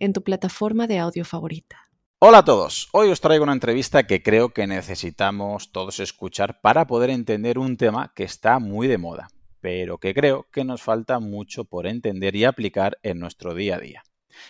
[0.00, 1.90] en tu plataforma de audio favorita.
[2.18, 6.86] Hola a todos, hoy os traigo una entrevista que creo que necesitamos todos escuchar para
[6.86, 9.28] poder entender un tema que está muy de moda,
[9.60, 13.80] pero que creo que nos falta mucho por entender y aplicar en nuestro día a
[13.80, 14.02] día.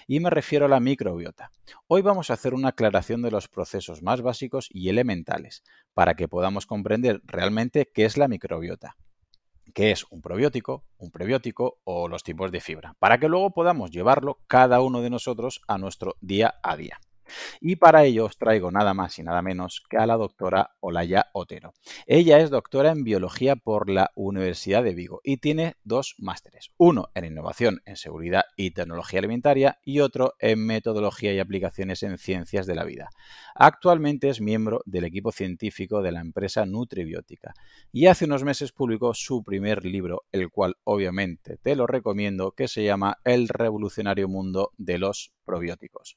[0.07, 1.51] Y me refiero a la microbiota.
[1.89, 5.65] Hoy vamos a hacer una aclaración de los procesos más básicos y elementales,
[5.95, 8.97] para que podamos comprender realmente qué es la microbiota
[9.73, 13.91] qué es un probiótico, un prebiótico o los tipos de fibra, para que luego podamos
[13.91, 17.01] llevarlo cada uno de nosotros a nuestro día a día.
[17.61, 21.27] Y para ello os traigo nada más y nada menos que a la doctora Olaya
[21.33, 21.73] Otero.
[22.07, 27.11] Ella es doctora en biología por la Universidad de Vigo y tiene dos másteres, uno
[27.15, 32.67] en innovación en seguridad y tecnología alimentaria y otro en metodología y aplicaciones en ciencias
[32.67, 33.11] de la vida.
[33.55, 37.55] Actualmente es miembro del equipo científico de la empresa Nutribiótica
[37.93, 42.69] y hace unos meses publicó su primer libro, el cual obviamente te lo recomiendo, que
[42.69, 46.17] se llama El revolucionario mundo de los probióticos.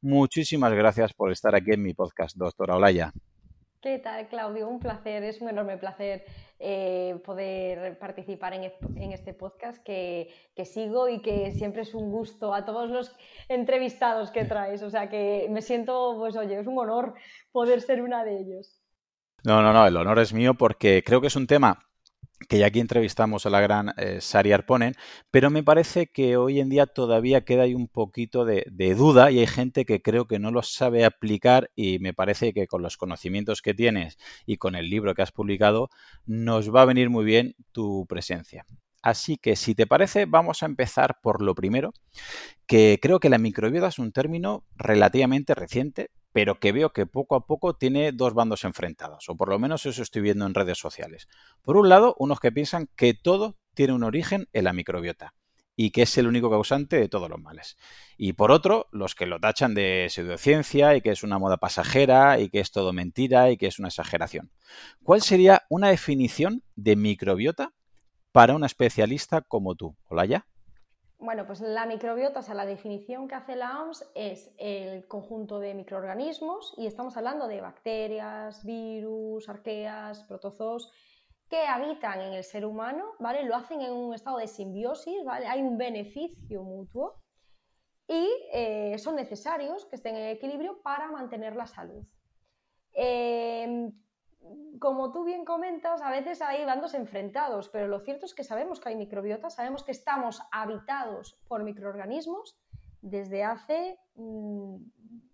[0.00, 3.12] Muchísimas gracias por estar aquí en mi podcast, doctora Olaya.
[3.80, 4.68] ¿Qué tal, Claudio?
[4.68, 6.24] Un placer, es un enorme placer
[6.58, 10.32] eh, poder participar en, este podcast que,
[10.64, 13.14] sigo y que siempre es un gusto a todos los
[13.48, 14.82] entrevistados que traes.
[14.82, 17.14] O sea que me siento, pues oye, es un honor
[17.52, 18.80] poder ser una de ellos.
[19.44, 21.86] No, no, no, el honor es mío porque creo que es un tema
[22.48, 24.94] que ya aquí entrevistamos a la gran eh, Sari Arponen,
[25.30, 28.64] pero me parece que hoy en día todavía queda ahí un poquito de,
[28.94, 32.66] duda y hay gente que creo que no lo sabe aplicar y me parece que
[32.66, 35.88] con los conocimientos que tienes y con el libro que has publicado
[36.26, 38.66] nos va a venir muy bien tu presencia.
[39.02, 41.92] Así que si te parece, vamos a empezar por lo primero,
[42.66, 47.36] que creo que la microbiota es un término relativamente reciente, pero que veo que poco
[47.36, 50.78] a poco tiene dos bandos enfrentados, o por lo menos eso estoy viendo en redes
[50.78, 51.28] sociales.
[51.62, 55.32] Por un lado, unos que piensan que todo tiene un origen en la microbiota
[55.76, 57.76] y que es el único causante de todos los males.
[58.16, 62.40] Y por otro, los que lo tachan de pseudociencia y que es una moda pasajera
[62.40, 64.50] y que es todo mentira y que es una exageración.
[65.04, 67.74] ¿Cuál sería una definición de microbiota
[68.32, 70.48] para un especialista como tú, Olaya?
[71.24, 75.58] Bueno, pues la microbiota, o sea, la definición que hace la OMS es el conjunto
[75.58, 80.92] de microorganismos y estamos hablando de bacterias, virus, arqueas, protozoos
[81.48, 83.42] que habitan en el ser humano, ¿vale?
[83.44, 85.46] Lo hacen en un estado de simbiosis, ¿vale?
[85.46, 87.22] Hay un beneficio mutuo
[88.06, 92.04] y eh, son necesarios que estén en equilibrio para mantener la salud.
[92.92, 93.90] Eh,
[94.78, 98.80] como tú bien comentas, a veces hay bandos enfrentados, pero lo cierto es que sabemos
[98.80, 102.58] que hay microbiota, sabemos que estamos habitados por microorganismos
[103.00, 104.76] desde hace mm,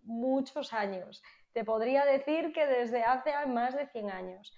[0.05, 1.23] muchos años.
[1.53, 4.57] Te podría decir que desde hace más de 100 años.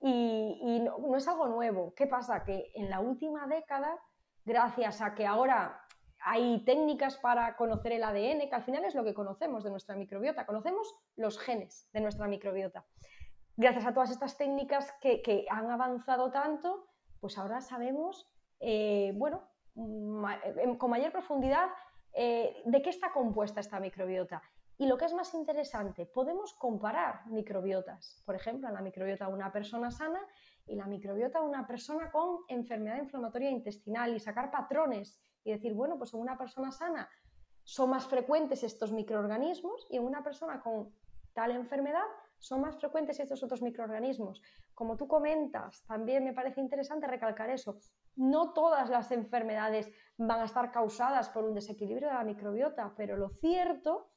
[0.00, 1.94] Y, no, no, es algo nuevo.
[1.94, 2.44] ¿Qué pasa?
[2.44, 3.98] Que en la última década,
[4.44, 5.80] gracias a que ahora
[6.20, 9.96] hay técnicas para conocer el ADN, que al final es lo que conocemos de nuestra
[9.96, 12.84] microbiota, conocemos los genes de nuestra microbiota
[13.56, 16.86] gracias a todas estas técnicas que, han avanzado tanto,
[17.20, 18.28] pues ahora sabemos,
[18.60, 19.42] eh, bueno,
[19.74, 21.68] con mayor profundidad
[22.12, 24.42] eh, de qué está compuesta esta microbiota.
[24.76, 29.52] Y lo que es más interesante, podemos comparar microbiotas, por ejemplo, la microbiota de una
[29.52, 30.20] persona sana
[30.66, 35.74] y la microbiota de una persona con enfermedad inflamatoria intestinal y sacar patrones y decir,
[35.74, 37.08] bueno, pues en una persona sana
[37.62, 40.92] son más frecuentes estos microorganismos y en una persona con
[41.34, 42.04] tal enfermedad
[42.44, 44.42] son más frecuentes estos otros microorganismos.
[44.74, 47.78] Como tú comentas, también me parece interesante recalcar eso.
[48.16, 53.16] No todas las enfermedades van a estar causadas por un desequilibrio de la microbiota, pero
[53.16, 54.10] lo cierto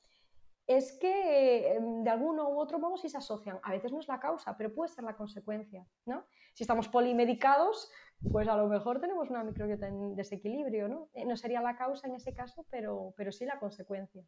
[0.67, 3.59] es que em, de alguno u otro modo sí se asocian.
[3.63, 5.87] A veces no es la causa, pero puede ser la consecuencia.
[6.05, 6.25] ¿no?
[6.53, 7.89] Si estamos polimedicados,
[8.29, 10.89] pues a lo mejor tenemos una microbiota en desequilibrio.
[10.89, 14.25] No, eh, no sería la causa en ese caso, pero, pero sí la consecuencia.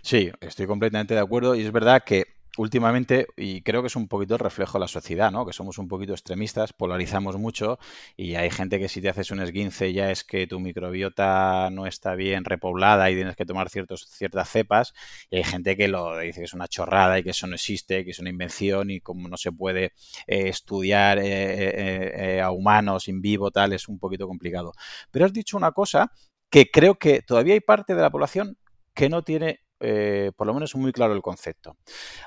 [0.00, 4.08] Sí, estoy completamente de acuerdo y es verdad que últimamente, y creo que es un
[4.08, 5.46] poquito el reflejo de la sociedad, ¿no?
[5.46, 7.78] Que somos un poquito extremistas, polarizamos mucho
[8.16, 11.86] y hay gente que si te haces un esguince ya es que tu microbiota no
[11.86, 14.92] está bien repoblada y tienes que tomar ciertas cepas
[15.30, 18.04] y hay gente que lo dice que es una chorrada y que eso no existe,
[18.04, 19.92] que es una invención y como no se puede
[20.26, 24.72] eh, estudiar eh, eh, a humanos in vivo, tal, es un poquito complicado.
[25.10, 26.10] Pero has dicho una cosa
[26.50, 28.58] que creo que todavía hay parte de la población
[28.94, 31.76] que no tiene eh, por lo menos muy claro el concepto.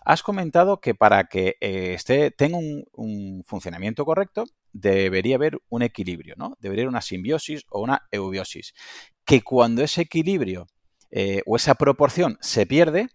[0.03, 1.97] Has comentado que para que eh,
[2.37, 4.43] tenga un, funcionamiento correcto,
[4.73, 6.57] debería haber un equilibrio, ¿no?
[6.59, 8.73] Debería haber una simbiosis o una eubiosis.
[9.25, 10.67] Que cuando ese equilibrio
[11.11, 13.07] eh, o esa proporción se pierde,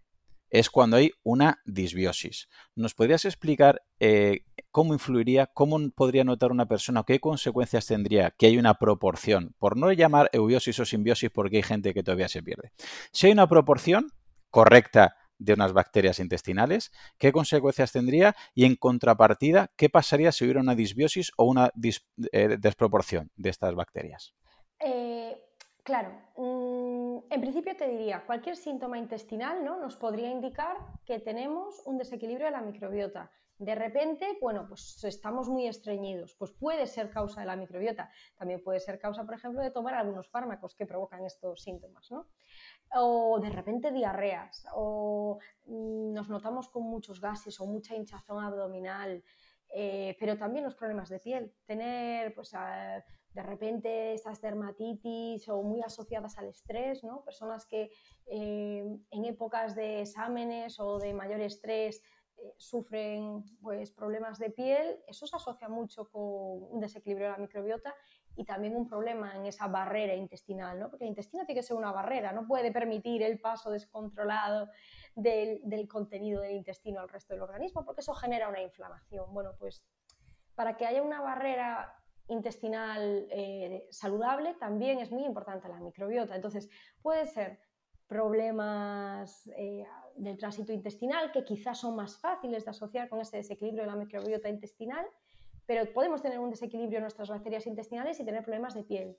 [0.50, 2.48] es cuando hay una disbiosis.
[2.74, 8.46] ¿Nos podrías explicar eh, cómo influiría, cómo podría notar una persona, qué consecuencias tendría que
[8.46, 9.54] hay una proporción?
[9.58, 12.72] Por no llamar eubiosis o simbiosis porque hay gente que todavía se pierde.
[13.12, 14.08] Si hay una proporción
[14.50, 18.36] correcta de unas bacterias intestinales, ¿qué consecuencias tendría?
[18.54, 21.72] Y en contrapartida, ¿qué pasaría si hubiera una disbiosis o una
[22.32, 24.34] eh, desproporción de estas bacterias?
[24.78, 25.42] Eh,
[25.82, 29.78] claro, en principio te diría, cualquier síntoma intestinal ¿no?
[29.80, 33.30] nos podría indicar que tenemos un desequilibrio de la microbiota.
[33.58, 38.10] De repente, bueno, pues estamos muy estreñidos, pues puede ser causa de la microbiota.
[38.36, 42.26] También puede ser causa, por ejemplo, de tomar algunos fármacos que provocan estos síntomas, ¿no?
[42.94, 49.22] O de repente diarreas, o mm, nos notamos con muchos gases o mucha hinchazón abdominal,
[49.72, 51.54] eh, pero también los problemas de piel.
[51.66, 52.52] Tener, pues,
[53.32, 57.22] de repente estas dermatitis o muy asociadas al estrés, ¿no?
[57.24, 57.90] Personas que
[58.26, 62.02] eh, en épocas de exámenes o de mayor estrés
[62.36, 67.38] eh, sufren pues, problemas de piel, eso se asocia mucho con un desequilibrio de la
[67.38, 67.94] microbiota
[68.40, 70.88] y también un problema en esa barrera intestinal, ¿no?
[70.88, 74.70] porque el intestino tiene que ser una barrera, no puede permitir el paso descontrolado
[75.14, 79.26] del, del contenido del intestino al resto del organismo, porque eso genera una inflamación.
[79.34, 79.84] Bueno, pues
[80.54, 81.94] para que haya una barrera
[82.28, 86.34] intestinal eh, saludable, también es muy importante la microbiota.
[86.34, 86.70] Entonces,
[87.02, 87.60] puede ser
[88.06, 93.82] problemas eh, del tránsito intestinal que quizás son más fáciles de asociar con ese desequilibrio
[93.82, 95.06] de la microbiota intestinal,
[95.70, 99.16] pero podemos tener un desequilibrio en nuestras bacterias intestinales y tener problemas de piel.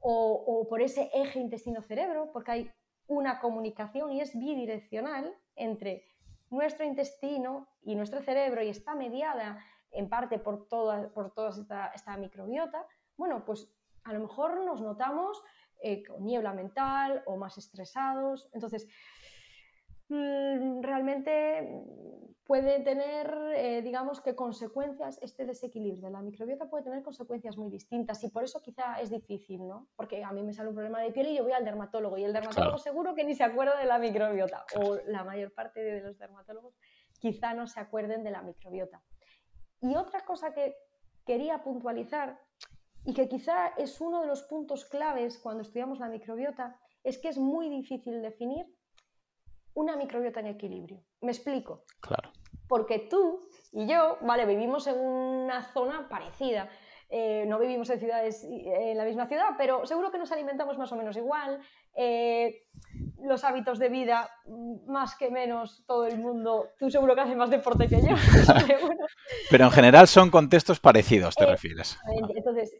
[0.00, 2.72] O, por ese eje intestino-cerebro, porque hay
[3.06, 6.02] una comunicación y es bidireccional entre
[6.50, 9.60] nuestro intestino y nuestro cerebro y está mediada
[9.92, 11.50] en parte por toda, por toda
[11.94, 12.84] esta, microbiota,
[13.16, 13.72] bueno, pues
[14.02, 15.40] a lo mejor nos notamos
[15.84, 18.50] eh, con niebla mental o más estresados.
[18.52, 18.88] Entonces,
[20.08, 21.84] realmente
[22.46, 27.70] puede tener, eh, digamos que consecuencias, este desequilibrio de la microbiota puede tener consecuencias muy
[27.70, 29.88] distintas y por eso quizá es difícil, ¿no?
[29.96, 32.24] Porque a mí me sale un problema de piel y yo voy al dermatólogo y
[32.24, 36.00] el dermatólogo seguro que ni se acuerda de la microbiota o la mayor parte de
[36.00, 36.78] los dermatólogos
[37.18, 39.02] quizá no se acuerden de la microbiota.
[39.80, 40.76] Y otra cosa que
[41.24, 42.38] quería puntualizar
[43.04, 47.28] y que quizá es uno de los puntos claves cuando estudiamos la microbiota es que
[47.28, 48.66] es muy difícil definir
[49.76, 51.02] una microbiota en equilibrio.
[51.20, 51.84] Me explico.
[52.00, 52.32] Claro.
[52.66, 56.68] Porque tú y yo, vale, vivimos en una zona parecida.
[57.08, 60.76] Eh, no vivimos en ciudades eh, en la misma ciudad, pero seguro que nos alimentamos
[60.76, 61.60] más o menos igual.
[61.94, 62.64] Eh,
[63.22, 67.36] los hábitos de vida, mm, más que menos, todo el mundo, tú seguro que haces
[67.36, 68.08] más deporte que yo.
[69.50, 71.98] pero en general son contextos parecidos, te refieres.
[72.34, 72.74] Entonces,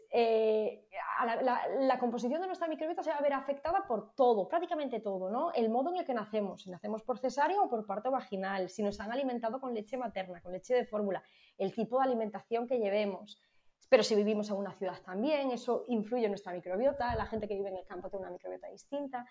[1.25, 5.51] la, composición de nuestra microbiota se va a ver afectada por todo, prácticamente todo, ¿no?
[5.53, 8.83] El modo en el que nacemos, si nacemos por cesárea o por parto vaginal, si
[8.83, 11.23] nos han alimentado con leche materna, con leche de fórmula,
[11.57, 13.41] el tipo de alimentación que llevemos,
[13.89, 17.55] pero si vivimos en una ciudad también, eso influye en nuestra microbiota, la gente que
[17.55, 19.25] vive en el campo tiene una microbiota distinta,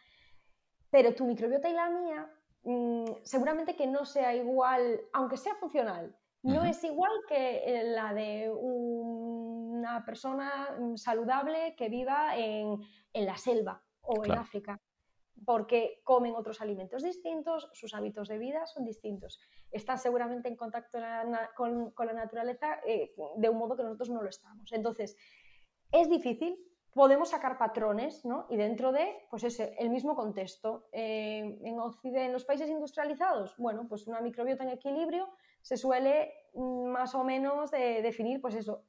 [0.91, 2.31] pero tu microbiota y la mía
[2.63, 8.49] mm, seguramente que no sea igual, aunque sea funcional, no es igual que la de
[9.91, 12.81] una persona mm, saludable que viva en,
[13.15, 14.81] la selva o en África
[15.45, 19.39] porque comen otros alimentos distintos, sus hábitos de vida son distintos.
[19.71, 20.99] Están seguramente en contacto
[21.55, 24.73] con, la naturaleza eh, de un modo que nosotros no lo estamos.
[24.73, 25.17] Entonces,
[25.93, 26.57] es difícil,
[26.95, 28.47] podemos sacar patrones, ¿no?
[28.49, 30.89] Y dentro de, pues ese, el mismo contexto.
[30.93, 31.77] Eh, en,
[32.17, 35.29] en los países industrializados, bueno, pues una microbiota en equilibrio
[35.61, 38.85] se suele mm, más o menos definir, pues eso,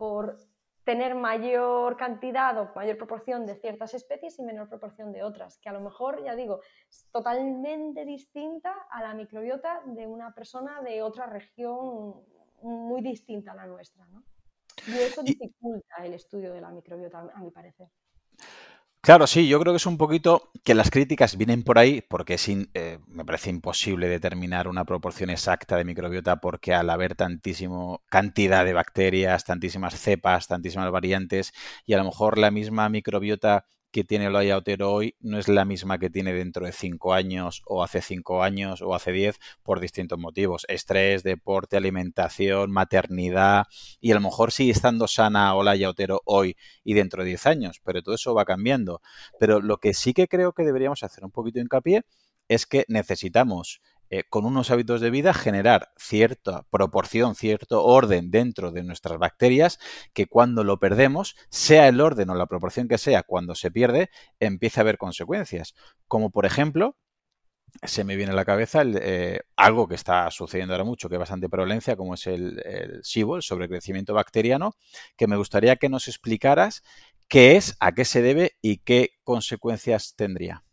[0.00, 0.38] por
[0.82, 5.68] tener mayor cantidad o mayor proporción de ciertas especies y menor proporción de otras, que
[5.68, 11.02] a lo mejor, ya digo, es totalmente distinta a la microbiota de una persona de
[11.02, 12.24] otra región
[12.62, 14.06] muy distinta a la nuestra.
[14.06, 14.24] ¿no?
[14.86, 17.88] Y eso dificulta el estudio de la microbiota, a mi parecer.
[19.02, 22.36] Claro, sí, yo creo que es un poquito que las críticas vienen por ahí porque
[22.74, 28.62] eh, me parece imposible determinar una proporción exacta de microbiota porque al haber tantísima cantidad
[28.62, 31.52] de bacterias, tantísimas cepas, tantísimas variantes
[31.86, 35.64] y a lo mejor la misma microbiota que tiene el Otero hoy no es la
[35.64, 39.80] misma que tiene dentro de cinco años o hace cinco años o hace diez por
[39.80, 40.64] distintos motivos.
[40.68, 43.66] Estrés, deporte, alimentación, maternidad
[44.00, 47.80] y a lo mejor sigue estando sana Olaya Otero hoy y dentro de diez años,
[47.84, 49.00] pero todo eso va cambiando.
[49.38, 52.02] Pero lo que sí que creo que deberíamos hacer un poquito de hincapié
[52.48, 58.72] es que necesitamos eh, con unos hábitos de vida generar cierta proporción, cierto orden dentro
[58.72, 59.78] de nuestras bacterias
[60.12, 64.10] que cuando lo perdemos, sea el orden o la proporción que sea, cuando se pierde,
[64.40, 65.74] empieza a haber consecuencias.
[66.08, 66.96] Como por ejemplo,
[67.84, 71.20] se me viene a la cabeza eh, algo que está sucediendo ahora mucho, que es
[71.20, 74.74] bastante prevalencia, como es el, el SIBO, el sobrecrecimiento bacteriano,
[75.16, 76.82] que me gustaría que nos explicaras
[77.28, 80.64] qué es, a qué se debe y qué consecuencias tendría.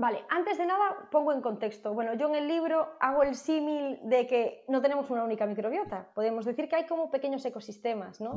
[0.00, 1.92] Vale, antes de nada pongo en contexto.
[1.92, 6.10] Bueno, yo en el libro hago el símil de que no tenemos una única microbiota.
[6.14, 8.34] Podemos decir que hay como pequeños ecosistemas, ¿no?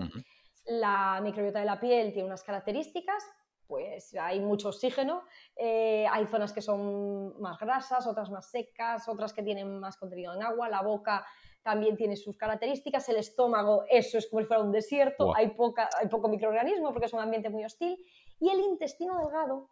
[0.65, 3.23] La microbiota de la piel tiene unas características,
[3.65, 5.23] pues hay mucho oxígeno,
[5.55, 10.33] eh, hay zonas que son más grasas, otras más secas, otras que tienen más contenido
[10.33, 11.25] en agua, la boca
[11.61, 15.89] también tiene sus características, el estómago, eso es como si fuera un desierto, hay, poca,
[15.97, 17.97] hay poco microorganismo porque es un ambiente muy hostil,
[18.37, 19.69] y el intestino delgado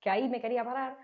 [0.00, 0.96] que ahí me quería parar,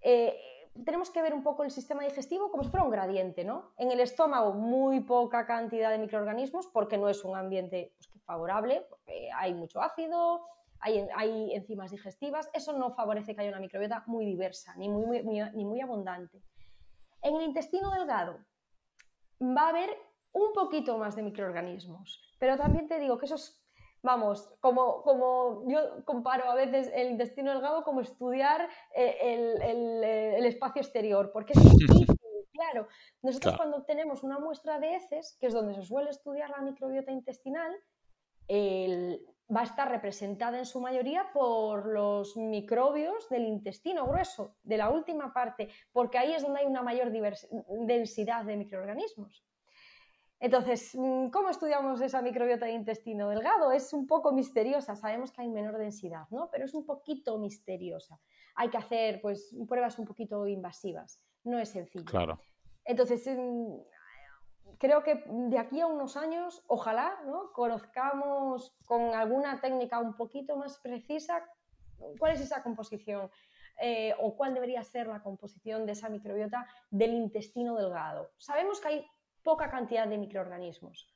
[0.00, 0.38] eh,
[0.84, 3.72] tenemos que ver un poco el sistema digestivo como si fuera un gradiente, ¿no?
[3.76, 8.86] En el estómago muy poca cantidad de microorganismos porque no es un ambiente pues, favorable,
[9.34, 10.46] hay mucho ácido,
[10.78, 15.22] hay, hay, enzimas digestivas, eso no favorece que haya una microbiota muy diversa ni muy,
[15.22, 16.40] ni muy abundante.
[17.22, 18.38] En el intestino delgado
[19.42, 19.90] va a haber
[20.32, 23.59] un poquito más de microorganismos, pero también te digo que esos
[24.02, 30.44] vamos, como, como yo comparo a veces el intestino delgado como estudiar eh, eh, el,
[30.44, 32.18] espacio exterior, porque es difícil,
[32.52, 32.88] claro.
[33.22, 37.12] Nosotros cuando tenemos una muestra de heces, que es donde se suele estudiar la microbiota
[37.12, 37.72] intestinal,
[39.54, 44.90] va a estar representada en su mayoría por los microbios del intestino grueso, de la
[44.90, 47.10] última parte, porque ahí es donde hay una mayor
[47.86, 49.44] densidad de microorganismos.
[50.40, 53.72] Entonces, mm, ¿cómo estudiamos esa microbiota de intestino delgado?
[53.72, 56.48] Es un poco misteriosa, sabemos que hay menor densidad, ¿no?
[56.50, 58.18] Pero es un poquito misteriosa.
[58.54, 62.06] Hay que hacer pues, pruebas un poquito invasivas, no es sencillo.
[62.06, 62.40] Claro.
[62.86, 63.80] Entonces, mm,
[64.78, 67.52] creo que de aquí a unos años, ojalá, ¿no?
[67.52, 71.44] conozcamos con alguna técnica un poquito más precisa
[72.18, 73.30] cuál es esa composición.
[73.82, 78.30] Eh, o cuál debería ser la composición de esa microbiota del intestino delgado.
[78.36, 79.06] Sabemos que hay
[79.42, 81.12] poca cantidad de microorganismos,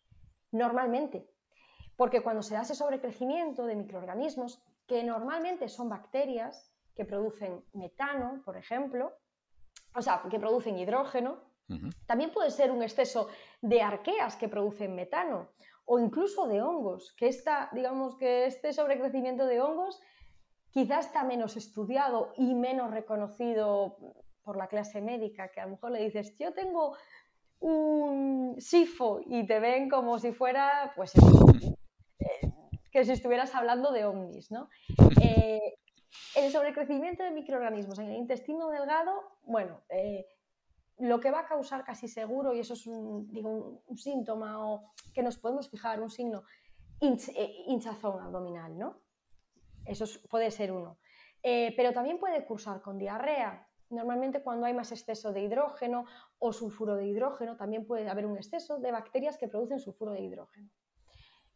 [0.51, 1.29] normalmente,
[1.97, 8.43] porque cuando se da ese sobrecrecimiento de microorganismos, que normalmente son bacterias que producen metano,
[8.45, 9.13] por ejemplo,
[9.95, 11.53] o sea, que producen hidrógeno,
[12.07, 13.29] también puede ser un exceso
[13.63, 15.49] de arqueas que producen metano
[15.87, 20.01] o incluso de hongos, que esta, digamos que este sobrecrecimiento de hongos
[20.71, 23.97] quizás está menos estudiado y menos reconocido
[24.43, 26.97] por la clase médica, que a lo mejor le dices, yo tengo
[27.65, 31.13] un sifo y te ven como si fuera, pues,
[32.19, 32.53] eh,
[32.93, 34.69] que si estuvieras hablando de ovnis, ¿no?
[35.23, 35.79] Eh,
[36.37, 39.13] el sobrecrecimiento de microorganismos en el intestino delgado,
[39.45, 40.27] bueno, eh,
[40.99, 44.93] lo que va a causar casi seguro, y eso es un, digo, un, síntoma o
[45.13, 46.45] que nos podemos fijar, un signo,
[47.01, 49.01] hinchazón abdominal, ¿no?
[49.87, 50.99] Eso puede ser uno.
[51.43, 56.07] pero también puede cursar con diarrea, Normalmente cuando hay más exceso de hidrógeno
[56.47, 60.21] o sulfuro de hidrógeno, también puede haber un exceso de bacterias que producen sulfuro de
[60.21, 60.69] hidrógeno.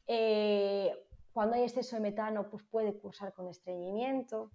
[0.06, 0.90] Eh,
[1.30, 4.50] cuando hay exceso de metano, pues puede cursar con estreñimiento.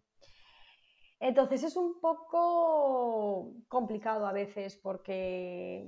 [1.20, 5.86] Entonces es un poco complicado a veces porque,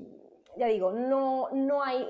[0.57, 2.07] ya digo, no, no hay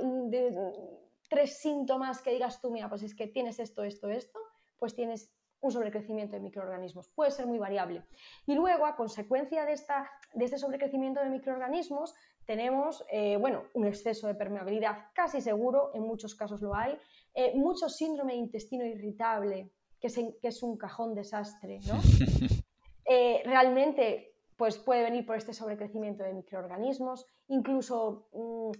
[1.30, 4.39] tres síntomas que digas tú, mira, pues es que tienes esto, esto, esto,
[4.77, 5.34] pues tienes
[5.65, 7.10] un sobrecrecimiento de microorganismos.
[7.10, 8.03] Puede ser muy variable.
[8.45, 12.13] Y luego, a consecuencia de, esta, de este sobrecrecimiento de microorganismos,
[12.45, 16.98] tenemos eh, bueno, un exceso de permeabilidad casi seguro, en muchos casos lo hay,
[17.34, 21.79] eh, mucho síndrome de intestino irritable, que es, que es un cajón desastre.
[21.88, 22.00] ¿no?
[23.07, 28.72] Eh, realmente pues puede venir por este sobrecrecimiento de microorganismos, incluso mm,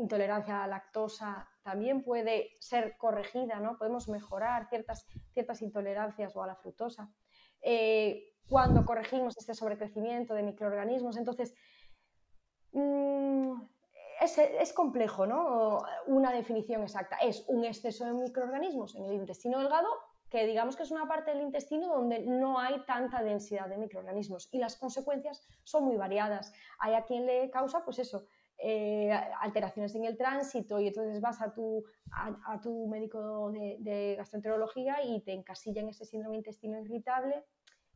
[0.00, 3.76] intolerancia a la lactosa también puede ser corregida, ¿no?
[3.76, 5.04] Podemos mejorar ciertas,
[5.34, 7.10] ciertas intolerancias o a la fructosa.
[7.60, 11.56] Eh, cuando corregimos este sobrecrecimiento de microorganismos, entonces
[12.70, 13.60] mm,
[14.60, 15.82] es, complejo, ¿no?
[16.06, 17.16] Una definición exacta.
[17.16, 19.88] Es un exceso de microorganismos en el intestino delgado
[20.30, 24.48] que digamos que es una parte del intestino donde no hay tanta densidad de microorganismos
[24.52, 26.52] y las consecuencias son muy variadas.
[26.78, 28.24] Hay a quien le causa, pues eso,
[28.58, 29.10] eh,
[29.40, 35.20] alteraciones en el tránsito y entonces vas a tu, a, tu médico de, gastroenterología y
[35.20, 37.44] te encasilla en ese síndrome intestino irritable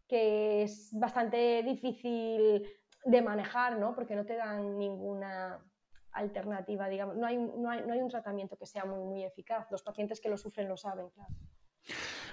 [0.09, 2.69] que es bastante difícil
[3.05, 3.95] de manejar, ¿no?
[3.95, 5.65] Porque no te dan ninguna
[6.13, 9.71] alternativa, digamos, no hay, no hay, no hay un tratamiento que sea muy, muy eficaz.
[9.71, 11.35] Los pacientes que lo sufren lo saben, claro.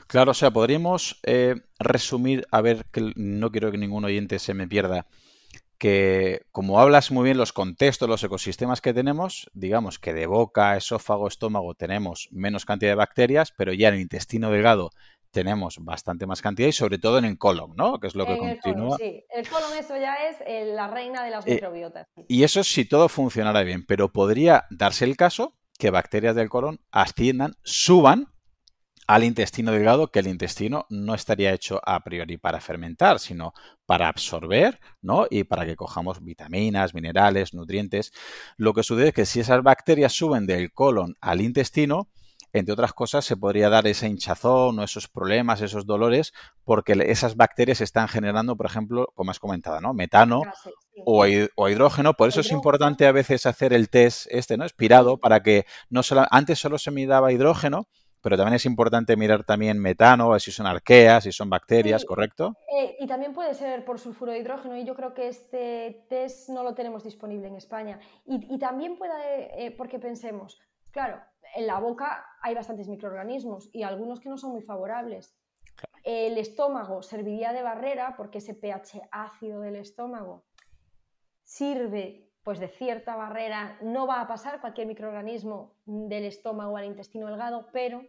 [0.07, 4.53] Claro, o sea, podríamos eh, resumir, a ver, que no quiero que ningún oyente se
[4.53, 5.05] me pierda,
[5.77, 10.75] que como hablas muy bien los contextos, los ecosistemas que tenemos, digamos que de boca,
[10.75, 14.91] esófago, estómago tenemos menos cantidad de bacterias, pero ya en el intestino delgado
[15.31, 17.99] tenemos bastante más cantidad y sobre todo en el colon, ¿no?
[17.99, 18.97] Que es lo que continúa.
[18.97, 22.07] sí, el colon eso ya es eh, la reina de las eh, microbiotas.
[22.27, 26.49] Y eso es si todo funcionara bien, pero podría darse el caso que bacterias del
[26.49, 28.33] colon asciendan, suban
[29.07, 33.53] al intestino delgado, que el intestino no estaría hecho a priori para fermentar, sino
[33.85, 35.27] para absorber, ¿no?
[35.29, 38.11] Y para que cojamos vitaminas, minerales, nutrientes.
[38.57, 42.09] Lo que sucede es que si esas bacterias suben del colon al intestino,
[42.53, 46.33] entre otras cosas, se podría dar esa hinchazón o esos problemas, esos dolores,
[46.63, 49.93] porque esas bacterias están generando, por ejemplo, como has comentado, ¿no?
[49.93, 50.41] Metano
[51.05, 52.13] o, hidrógeno.
[52.13, 54.63] Por eso es importante a veces hacer el test este, ¿no?
[54.63, 57.87] Expirado, para que no solo, antes solo se midaba hidrógeno,
[58.27, 62.57] pero también es importante mirar también metano, si son arqueas, si son bacterias, ¿correcto?
[62.69, 66.49] Eh, y también puede ser por sulfuro de hidrógeno, y yo creo que este test
[66.49, 68.01] no lo tenemos disponible en España.
[68.25, 70.59] Y, también puede, eh, porque pensemos,
[70.91, 71.21] claro,
[71.55, 75.33] en la boca hay bastantes microorganismos y algunos que no son muy favorables.
[76.03, 80.43] El estómago serviría de barrera porque ese pH ácido del estómago
[81.45, 83.77] sirve pues de cierta barrera.
[83.81, 88.03] No va a pasar cualquier microorganismo del estómago al intestino delgado, pero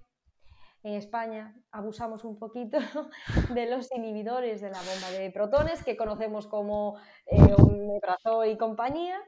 [0.82, 2.78] en España abusamos un poquito
[3.54, 7.38] de los inhibidores de la bomba de protones que conocemos como eh,
[8.46, 9.20] y compañía,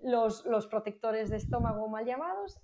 [0.00, 2.58] los, los protectores de estómago mal llamados,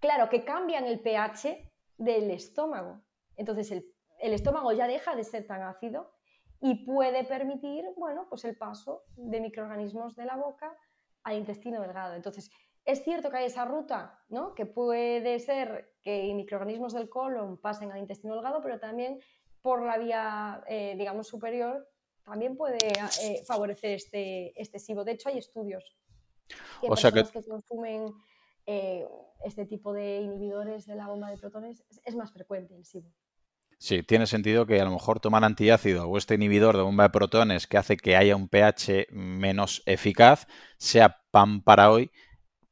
[0.00, 3.02] claro, que cambian el pH del estómago.
[3.36, 6.12] Entonces el, estómago ya deja de ser tan ácido
[6.60, 10.76] y puede permitir, bueno, pues el paso de microorganismos de la boca
[11.24, 12.14] al intestino delgado.
[12.14, 12.50] Entonces,
[12.84, 14.54] es cierto que hay esa ruta, ¿no?
[14.54, 19.20] Que puede ser que microorganismos del colon pasen al intestino delgado, pero también
[19.60, 21.88] por la vía, eh, digamos, superior,
[22.24, 25.04] también puede eh, favorecer este, este SIBO.
[25.04, 25.96] De hecho, hay estudios
[26.80, 27.24] que o sea que...
[27.24, 28.12] que consumen
[28.66, 29.06] eh,
[29.44, 33.12] este tipo de inhibidores de la bomba de protones es, más frecuente el SIBO.
[33.78, 37.10] Sí, tiene sentido que a lo mejor tomar antiácido o este inhibidor de bomba de
[37.10, 40.46] protones que hace que haya un pH menos eficaz
[40.78, 42.12] sea pan para hoy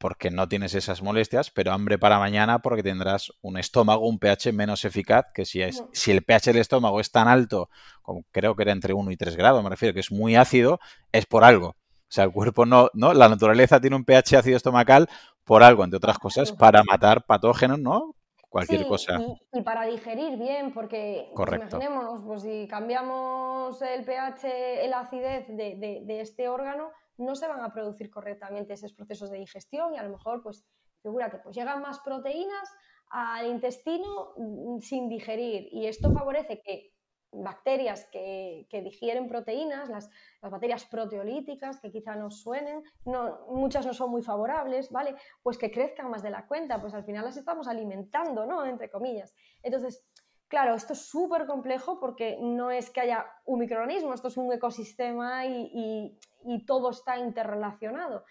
[0.01, 4.51] porque no tienes esas molestias, pero hambre para mañana porque tendrás un estómago, un pH
[4.51, 7.69] menos eficaz que si, es, si el pH del estómago es tan alto,
[8.01, 10.79] como creo que era entre 1 y 3 grados, me refiero que es muy ácido,
[11.11, 11.67] es por algo.
[11.67, 15.07] O sea, el cuerpo no, no, la naturaleza tiene un pH ácido estomacal
[15.45, 18.15] por algo, entre otras cosas, para matar patógenos, ¿no?
[18.49, 19.17] Cualquier cosa.
[19.53, 26.49] Y, para digerir bien, porque imaginémonos, pues si cambiamos el pH, la acidez de, este
[26.49, 26.89] órgano,
[27.21, 30.65] no se van a producir correctamente esos procesos de digestión y a lo mejor, pues,
[31.01, 32.69] figúrate, pues llegan más proteínas
[33.09, 36.91] al intestino mm, sin digerir y esto favorece que
[37.31, 40.09] bacterias que, digieren proteínas, las,
[40.41, 45.15] bacterias proteolíticas, que quizá nos suenen, no, muchas no son muy favorables, ¿vale?
[45.41, 48.65] Pues que crezcan más de la cuenta, pues al final las estamos alimentando, ¿no?
[48.65, 49.33] Entre comillas.
[49.63, 50.05] Entonces,
[50.47, 54.51] claro, esto es súper complejo porque no es que haya un microorganismo, esto es un
[54.51, 56.17] ecosistema y,
[56.65, 58.25] todo está interrelacionado.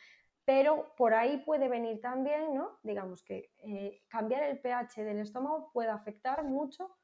[0.44, 2.78] Pero por ahí puede venir también, ¿no?
[2.82, 6.96] Digamos que eh, cambiar el pH del estómago puede afectar mucho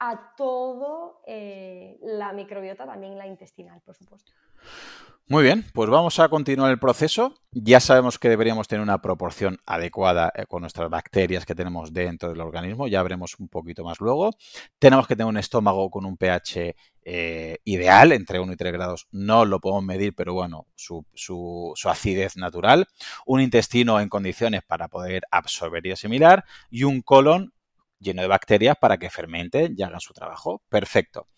[0.00, 4.32] a todo eh, la microbiota, también la intestinal, por supuesto.
[5.30, 7.34] Muy bien, pues vamos a continuar el proceso.
[7.52, 12.30] Ya sabemos que deberíamos tener una proporción adecuada eh, con nuestras bacterias que tenemos dentro
[12.30, 14.30] del organismo, ya veremos un poquito más luego.
[14.78, 16.74] Tenemos que tener un estómago con un pH
[17.10, 19.08] eh, ideal, entre 1 y 3 grados.
[19.10, 22.86] No lo podemos medir, pero bueno, su, su acidez natural.
[23.24, 26.44] Un intestino en condiciones para poder absorber y asimilar.
[26.70, 27.54] Y un colon
[27.98, 30.62] lleno de bacterias para que fermenten y hagan su trabajo.
[30.68, 31.28] Perfecto.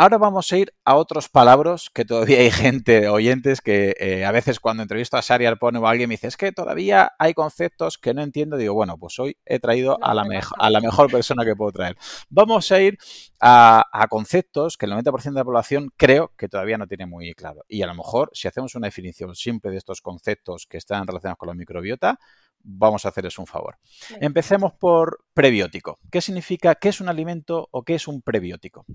[0.00, 4.32] Ahora vamos a ir a otros palabras que todavía hay gente, oyentes, que eh, a
[4.32, 7.34] veces cuando entrevisto a Sari Arpone o a alguien me dice, es que todavía hay
[7.34, 8.56] conceptos que no entiendo.
[8.56, 10.24] Digo, bueno, pues hoy he traído a la,
[10.58, 11.98] a la mejor persona que puedo traer.
[12.30, 12.96] Vamos a ir
[13.40, 17.34] a, a conceptos que el 90% de la población creo que todavía no tiene muy
[17.34, 17.66] claro.
[17.68, 21.36] Y a lo mejor, si hacemos una definición simple de estos conceptos que están relacionados
[21.36, 22.18] con la microbiota,
[22.62, 23.76] vamos a hacerles un favor.
[24.18, 25.98] Empecemos por prebiótico.
[26.10, 28.86] ¿Qué significa, qué es un alimento o qué es un prebiótico?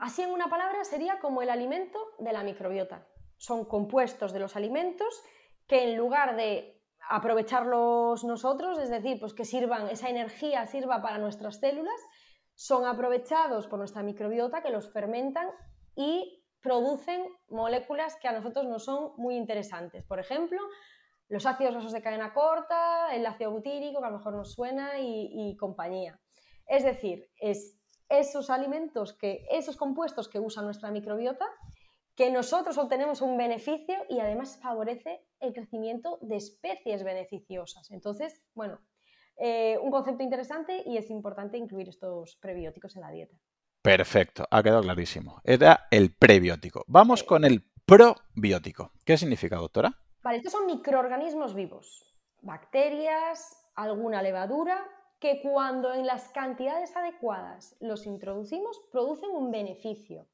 [0.00, 3.06] Así en una palabra sería como el alimento de la microbiota.
[3.36, 5.22] Son compuestos de los alimentos
[5.66, 11.18] que en lugar de aprovecharlos nosotros, es decir, pues que sirvan, esa energía sirva para
[11.18, 12.00] nuestras células,
[12.54, 15.48] son aprovechados por nuestra microbiota que los fermentan
[15.96, 20.04] y producen moléculas que a nosotros no son muy interesantes.
[20.04, 20.58] Por ejemplo,
[21.28, 24.98] los ácidos grasos de cadena corta, el ácido butírico, que a lo mejor nos suena,
[24.98, 26.18] y, compañía.
[26.66, 31.46] Es decir, es esos alimentos, que, esos compuestos que usa nuestra microbiota,
[32.14, 37.90] que nosotros obtenemos un beneficio y además favorece el crecimiento de especies beneficiosas.
[37.90, 38.80] Entonces, bueno,
[39.36, 43.36] eh, un concepto interesante y es importante incluir estos prebióticos en la dieta.
[43.82, 45.40] Perfecto, ha quedado clarísimo.
[45.44, 46.84] Era el prebiótico.
[46.86, 48.92] Vamos con el probiótico.
[49.04, 49.92] ¿Qué significa, doctora?
[50.22, 54.82] Vale, estos son microorganismos vivos, bacterias, alguna levadura,
[55.24, 60.28] que cuando en las cantidades adecuadas los introducimos producen un beneficio.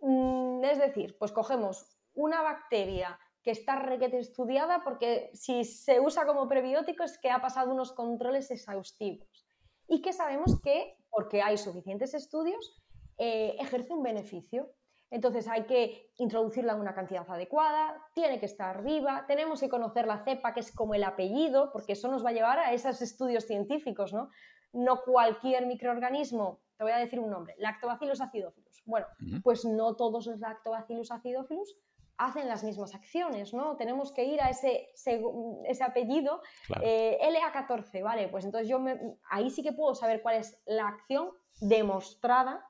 [0.00, 6.26] Mm, es decir, pues cogemos una bacteria que está requete estudiada porque si se usa
[6.26, 9.46] como prebiótico es que ha pasado unos controles exhaustivos
[9.86, 12.76] y que sabemos que, porque hay suficientes estudios,
[13.18, 14.68] eh, ejerce un beneficio.
[15.10, 20.06] Entonces hay que introducirla en una cantidad adecuada, tiene que estar viva, tenemos que conocer
[20.06, 23.00] la cepa, que es como el apellido, porque eso nos va a llevar a esos
[23.00, 24.28] estudios científicos, ¿no?
[24.72, 28.82] No cualquier microorganismo, te voy a decir un nombre, Lactobacillus acidophilus.
[28.84, 29.06] Bueno,
[29.42, 31.74] pues no todos los Lactobacillus acidophilus
[32.18, 33.76] hacen las mismas acciones, ¿no?
[33.76, 36.42] Tenemos que ir a ese, ese apellido
[36.82, 38.28] eh, LA14, ¿vale?
[38.28, 38.84] Pues entonces yo
[39.30, 42.68] ahí sí que puedo saber cuál es la acción demostrada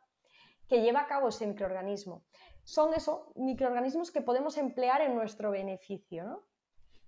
[0.68, 2.24] que lleva a cabo ese microorganismo.
[2.68, 6.42] Son esos microorganismos que podemos emplear en nuestro beneficio, ¿no?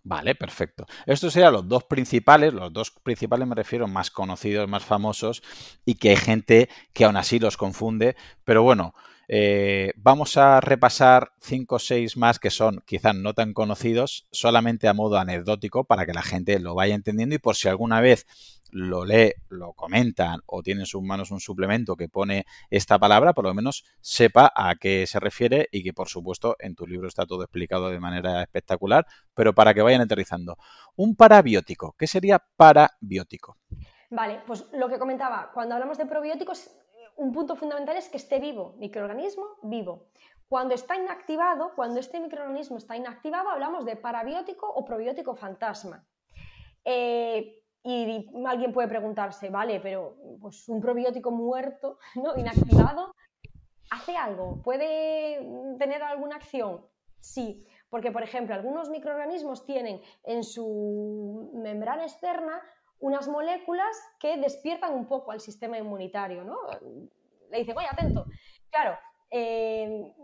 [0.02, 0.86] Vale, perfecto.
[1.04, 5.42] Estos serían los dos principales, los dos principales me refiero más conocidos, más famosos,
[5.84, 8.94] y que hay gente que aún así los confunde, pero bueno,
[9.32, 14.88] eh, vamos a repasar cinco o seis más que son quizás no tan conocidos, solamente
[14.88, 18.26] a modo anecdótico para que la gente lo vaya entendiendo y por si alguna vez
[18.72, 23.32] lo lee, lo comentan o tiene en sus manos un suplemento que pone esta palabra,
[23.32, 27.06] por lo menos sepa a qué se refiere y que por supuesto en tu libro
[27.06, 30.56] está todo explicado de manera espectacular, pero para que vayan aterrizando.
[30.96, 33.58] Un parabiótico, ¿qué sería parabiótico?
[34.10, 36.68] Vale, pues lo que comentaba, cuando hablamos de probióticos
[37.16, 40.06] un punto fundamental es que esté vivo, microorganismo vivo.
[40.48, 46.04] Cuando está inactivado, cuando este microorganismo está inactivado, hablamos de parabiótico o probiótico fantasma.
[46.84, 52.36] Eh, y alguien puede preguntarse, vale, pero pues un probiótico muerto, ¿no?
[52.36, 53.14] inactivado,
[53.90, 54.60] ¿hace algo?
[54.62, 55.38] ¿Puede
[55.78, 56.84] tener alguna acción?
[57.20, 62.60] Sí, porque por ejemplo, algunos microorganismos tienen en su membrana externa
[63.00, 66.58] unas moléculas que despiertan un poco al sistema inmunitario, ¿no?
[67.50, 68.26] Le dicen, oye, atento.
[68.70, 68.96] Claro,
[69.30, 70.14] eh,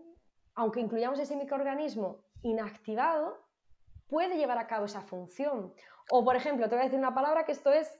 [0.55, 3.39] aunque incluyamos ese microorganismo inactivado,
[4.09, 5.75] puede llevar a cabo esa función.
[6.11, 7.93] O, por ejemplo, te voy a decir una palabra que esto es,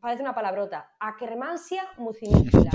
[0.00, 2.70] parece una palabrota, Akkermansia mucinicula.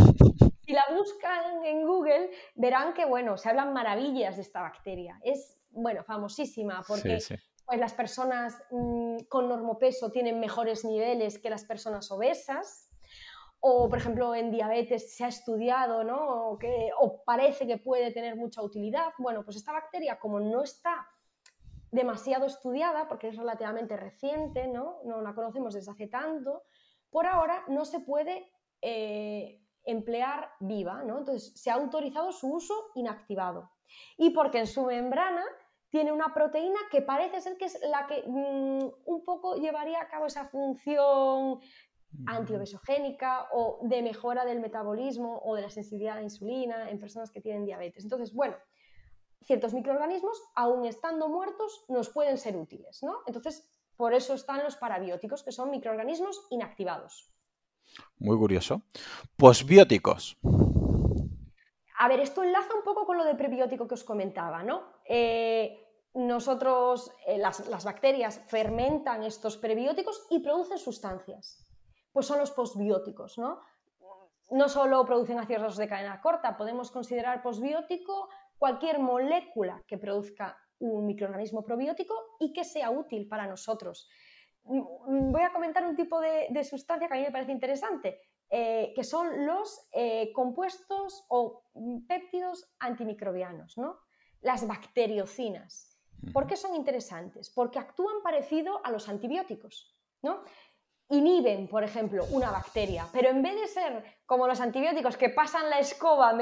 [0.66, 5.20] Si la buscan en Google, verán que, bueno, se hablan maravillas de esta bacteria.
[5.24, 7.20] Es, bueno, famosísima porque
[7.66, 12.90] pues las personas mm, con normopeso tienen mejores niveles que las personas obesas.
[13.60, 16.60] O, por ejemplo, en diabetes se ha estudiado, ¿no?
[17.00, 19.08] O parece que puede tener mucha utilidad.
[19.18, 21.08] Bueno, pues esta bacteria, como no está
[21.92, 25.00] demasiado estudiada, porque es relativamente reciente, ¿no?
[25.06, 26.64] No la conocemos desde hace tanto,
[27.10, 28.52] por ahora no se puede
[28.82, 31.20] eh, emplear viva, ¿no?
[31.20, 33.72] Entonces se ha autorizado su uso inactivado.
[34.18, 35.44] Y porque en su membrana
[35.96, 40.10] tiene una proteína que parece ser que es la que mm, un poco llevaría a
[40.10, 41.62] cabo esa función
[42.28, 47.32] antiobesogénica o de mejora del metabolismo o de la sensibilidad a la insulina en personas
[47.32, 48.04] que tienen diabetes.
[48.04, 48.58] Entonces, bueno,
[49.42, 53.20] ciertos microorganismos, aún estando muertos, nos pueden ser útiles, ¿no?
[53.26, 57.32] Entonces, por eso están los parabióticos, que son microorganismos inactivados.
[58.18, 58.82] Muy curioso.
[59.38, 60.38] Posbióticos.
[61.98, 64.84] A ver, esto enlaza un poco con lo de prebiótico que os comentaba, ¿no?
[65.06, 65.85] Eh,
[66.16, 71.68] nosotros, eh, las, bacterias fermentan estos prebióticos y producen sustancias.
[72.12, 73.60] Pues son los posbióticos, ¿no?
[74.50, 81.06] No solo producen ácidos de cadena corta, podemos considerar posbiótico cualquier molécula que produzca un
[81.06, 84.10] microorganismo probiótico y que sea útil para nosotros.
[84.64, 88.94] Mm, voy a comentar un tipo de, sustancia que a mí me parece interesante, eh,
[88.96, 91.64] que son los eh, compuestos o
[92.08, 94.00] péptidos antimicrobianos, ¿no?
[94.42, 95.95] las bacteriocinas.
[96.34, 97.50] ¿Por qué son interesantes?
[97.50, 100.44] Porque actúan parecido a los antibióticos, ¿no?
[101.10, 105.70] Inhiben, por ejemplo, una bacteria, pero en vez de ser como los antibióticos que pasan
[105.70, 106.34] la escoba,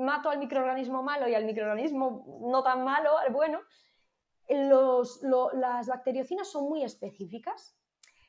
[0.00, 3.60] mato al microorganismo malo y al microorganismo no tan malo, bueno,
[4.48, 7.78] las bacteriocinas son muy específicas.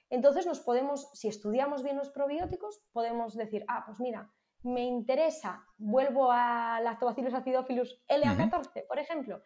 [0.10, 4.32] Entonces nos podemos, si estudiamos bien los probióticos, podemos decir, ah, pues mira,
[4.63, 9.41] me interesa, vuelvo a Lactobacillus acidophilus LA14, por ejemplo,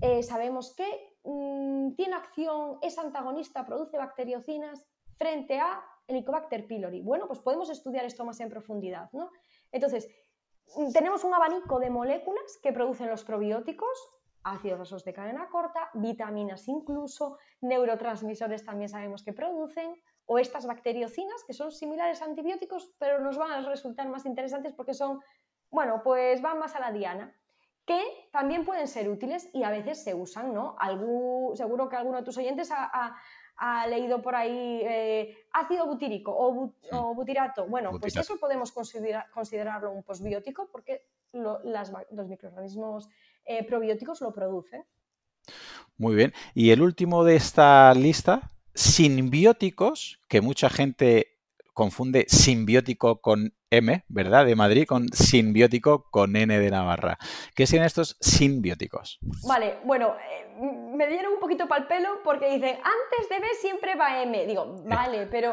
[0.00, 7.02] eh, sabemos que mm, tiene acción, es antagonista, produce bacteriocinas frente a Helicobacter pylori.
[7.02, 9.30] Bueno, pues podemos estudiar esto más en profundidad, ¿no?
[9.72, 10.08] Entonces,
[10.92, 14.10] tenemos un abanico de moléculas que producen los probióticos,
[14.42, 21.42] ácidos grasos de cadena corta, vitaminas incluso, neurotransmisores también sabemos que producen, o estas bacteriocinas
[21.46, 25.20] que son similares a antibióticos, pero nos van a resultar más interesantes porque son,
[25.70, 27.34] bueno, pues van más a la diana,
[27.88, 30.76] que también pueden ser útiles y a veces se usan, ¿no?
[31.54, 33.16] seguro que alguno de tus oyentes ha,
[33.88, 37.66] leído por ahí eh, ácido butírico o, butirato.
[37.66, 43.08] Bueno, pues eso podemos considerarlo un posbiótico porque los microorganismos
[43.46, 44.84] eh, probióticos lo producen.
[45.96, 46.34] Muy bien.
[46.54, 51.38] Y el último de esta lista, simbióticos, que mucha gente
[51.72, 54.46] confunde simbiótico con M, ¿verdad?
[54.46, 57.18] De Madrid, con simbiótico con N de Navarra.
[57.54, 59.18] ¿Qué son estos simbióticos?
[59.46, 60.46] Vale, bueno, eh,
[60.94, 64.46] me dieron un poquito para el pelo porque dicen, antes de B siempre va M.
[64.46, 65.52] Digo, vale, pero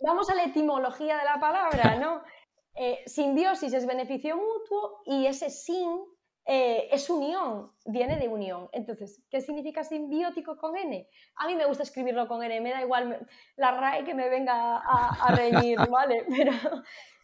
[0.00, 2.22] vamos a la etimología de la palabra, ¿no?
[2.78, 5.98] Eh, simbiosis es beneficio mutuo y ese sin
[6.48, 8.68] eh, es unión, viene de unión.
[8.72, 11.08] Entonces, ¿qué significa simbiótico con N?
[11.36, 14.76] A mí me gusta escribirlo con N, me da igual la RAE que me venga
[14.78, 16.24] a, reñir, ¿vale?
[16.28, 16.52] Pero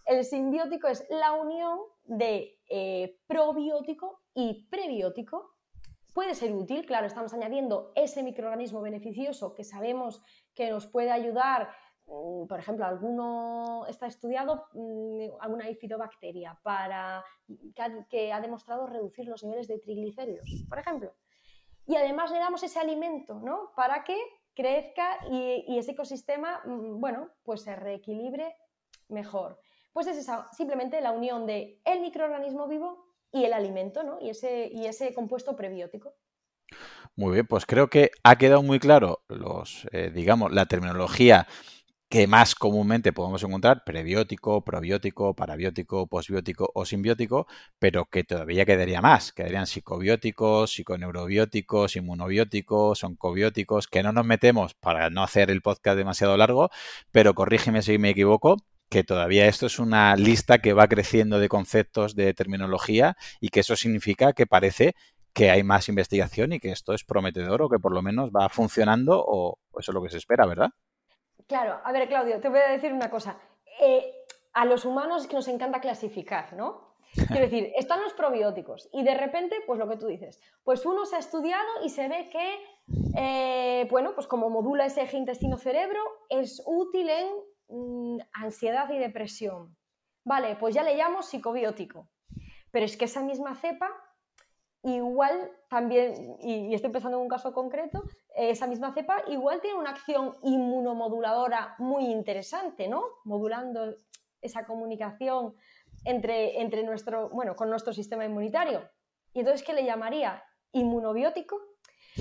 [0.07, 5.55] el simbiótico es la unión de eh, probiótico y prebiótico.
[6.15, 10.23] Puede ser útil, claro, estamos añadiendo ese microorganismo beneficioso que sabemos
[10.55, 11.71] que nos puede ayudar
[12.07, 17.25] Mm, por ejemplo, alguno está estudiado mm, alguna bifidobacteria para
[18.09, 21.15] que ha, demostrado reducir los niveles de triglicéridos, por ejemplo.
[21.87, 23.73] Y además le damos ese alimento, ¿no?
[23.77, 24.19] Para que
[24.55, 28.57] crezca y, ese ecosistema, mm, bueno, pues se reequilibre
[29.09, 29.59] mejor.
[29.93, 34.19] Pues es esa, simplemente la unión de el microorganismo vivo y el alimento, ¿no?
[34.21, 36.15] Y ese, y ese compuesto prebiótico.
[37.17, 41.47] Muy bien, pues creo que ha quedado muy claro los, eh, digamos, la terminología
[42.13, 47.47] que más comúnmente podemos encontrar prebiótico, probiótico, parabiótico, posbiótico o simbiótico,
[47.79, 49.33] pero que todavía quedaría más.
[49.33, 56.37] Quedarían psicobióticos, psiconeurobióticos, inmunobióticos, oncobióticos, que no nos metemos para no hacer el podcast demasiado
[56.37, 56.69] largo,
[57.13, 58.59] pero corrígeme si me equivoco,
[58.93, 63.61] que todavía esto es una lista que va creciendo de conceptos, de terminología, y que
[63.61, 64.95] eso significa que parece
[65.33, 68.51] que hay más investigación y que esto es prometedor o que por lo menos va
[68.51, 70.69] funcionando o eso es lo que se espera, ¿verdad?
[71.49, 73.39] Claro, a ver, Claudio, te voy a decir una cosa.
[73.81, 74.13] Eh,
[74.53, 76.93] a los humanos es que nos encanta clasificar, ¿no?
[77.15, 81.07] Quiero decir, están los probióticos y de repente, pues lo que tú dices, pues uno
[81.07, 82.59] se ha estudiado y se ve que,
[83.17, 87.29] eh, bueno, pues como modula ese eje intestino-cerebro, es útil en
[87.73, 89.77] mm, ansiedad y depresión.
[90.25, 92.09] Vale, pues ya le llamo psicobiótico.
[92.71, 93.91] Pero es que esa misma cepa
[94.85, 98.03] igual también, y, estoy pensando en un caso concreto,
[98.35, 103.05] esa misma cepa igual tiene una acción inmunomoduladora muy interesante, ¿no?
[103.25, 103.95] Modulando
[104.41, 105.55] esa comunicación
[106.05, 108.89] entre, entre nuestro, bueno, con nuestro sistema inmunitario.
[109.33, 110.43] ¿Y entonces qué le llamaría?
[110.73, 111.61] ¿Inmunobiótico?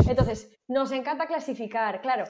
[0.08, 2.26] Entonces, nos encanta clasificar, claro.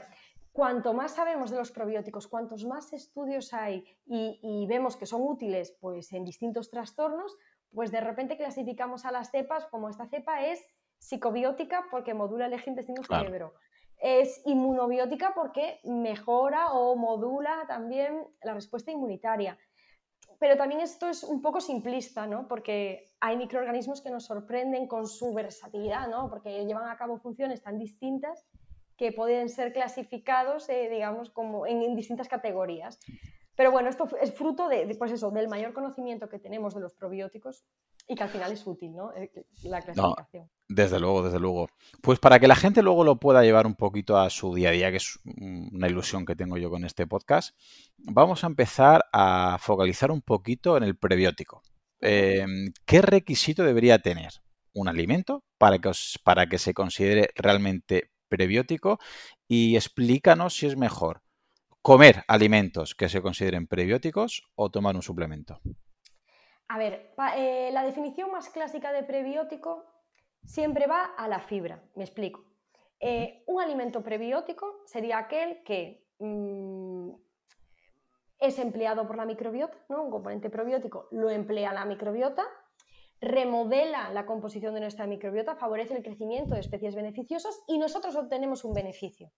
[0.52, 5.22] Cuanto más sabemos de los probióticos, cuantos más estudios hay y, y vemos que son
[5.22, 7.38] útiles pues, en distintos trastornos,
[7.74, 10.62] pues de repente clasificamos a las cepas como esta cepa es
[10.98, 13.54] psicobiótica porque modula el eje intestino-cerebro.
[13.98, 19.58] Es inmunobiótica porque mejora o modula también la respuesta inmunitaria.
[20.40, 22.48] Pero también esto es un poco simplista, ¿no?
[22.48, 26.30] Porque hay microorganismos que nos sorprenden con su versatilidad, ¿no?
[26.30, 28.44] Porque llevan a cabo funciones tan distintas
[29.02, 33.00] que pueden ser clasificados, eh, digamos, como en distintas categorías.
[33.56, 36.94] Pero bueno, esto es fruto de, pues eso, del mayor conocimiento que tenemos de los
[36.94, 37.66] probióticos
[38.08, 39.12] y que al final es útil, ¿no?
[39.16, 39.32] Eh,
[39.64, 40.52] la clasificación.
[40.70, 41.68] desde luego, desde luego.
[42.04, 44.74] Pues para que la gente luego lo pueda llevar un poquito a su día a
[44.74, 47.58] día, que es una ilusión que tengo yo con este podcast,
[47.98, 51.64] vamos a empezar a focalizar un poquito en el prebiótico.
[52.02, 54.30] Em, ¿Qué requisito debería tener
[54.76, 55.92] un alimento para que,
[56.24, 58.98] para que se considere realmente prebiótico?
[59.48, 61.22] Y explícanos si es mejor
[61.82, 65.60] comer alimentos que se consideren prebióticos o tomar un suplemento?
[66.70, 69.86] A ver, eh, la definición más clásica de prebiótico
[70.46, 71.84] siempre va a la fibra.
[71.96, 72.46] Me explico.
[73.00, 77.10] Eh, un alimento prebiótico sería aquel que mm,
[78.40, 80.04] es empleado por la microbiota, ¿no?
[80.04, 82.44] un componente probiótico lo emplea la microbiota,
[83.22, 88.66] remodela la composición de nuestra microbiota, favorece el crecimiento de especies beneficiosas y nosotros obtenemos
[88.66, 89.32] un beneficio.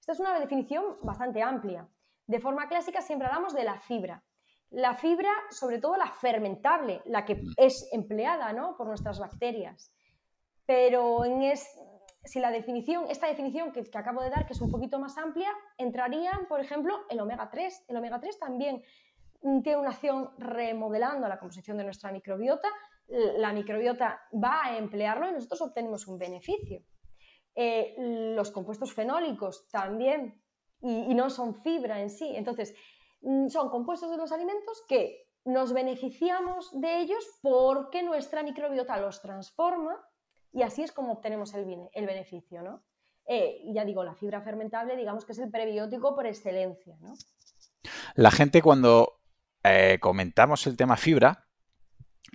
[0.00, 1.88] Esta es una definición bastante amplia.
[2.26, 4.24] De forma clásica siempre hablamos de la fibra.
[4.70, 7.54] La fibra, sobre todo la fermentable, la que mm.
[7.56, 8.76] es empleada ¿no?
[8.76, 9.92] por nuestras bacterias.
[10.66, 11.52] Pero en
[12.24, 15.16] si la definición, esta definición que, que, acabo de dar, que es un poquito más
[15.18, 17.86] amplia, entrarían, por ejemplo, el omega 3.
[17.88, 18.82] El omega 3 también
[19.42, 22.68] mm, tiene una acción remodelando la composición de nuestra microbiota,
[23.10, 26.82] la microbiota va a emplearlo y nosotros obtenemos un beneficio.
[27.54, 30.40] Eh, los compuestos fenólicos también,
[30.80, 32.32] y, no son fibra en sí.
[32.34, 32.74] Entonces,
[33.22, 39.20] mm, son compuestos de los alimentos que nos beneficiamos de ellos porque nuestra microbiota los
[39.20, 39.96] transforma
[40.52, 42.84] y así es como obtenemos el, el beneficio, ¿no?
[43.26, 46.96] Eh, ya digo, la fibra fermentable, digamos que es el prebiótico por excelencia.
[48.14, 49.20] La gente cuando
[49.62, 51.46] eh, comentamos el tema fibra,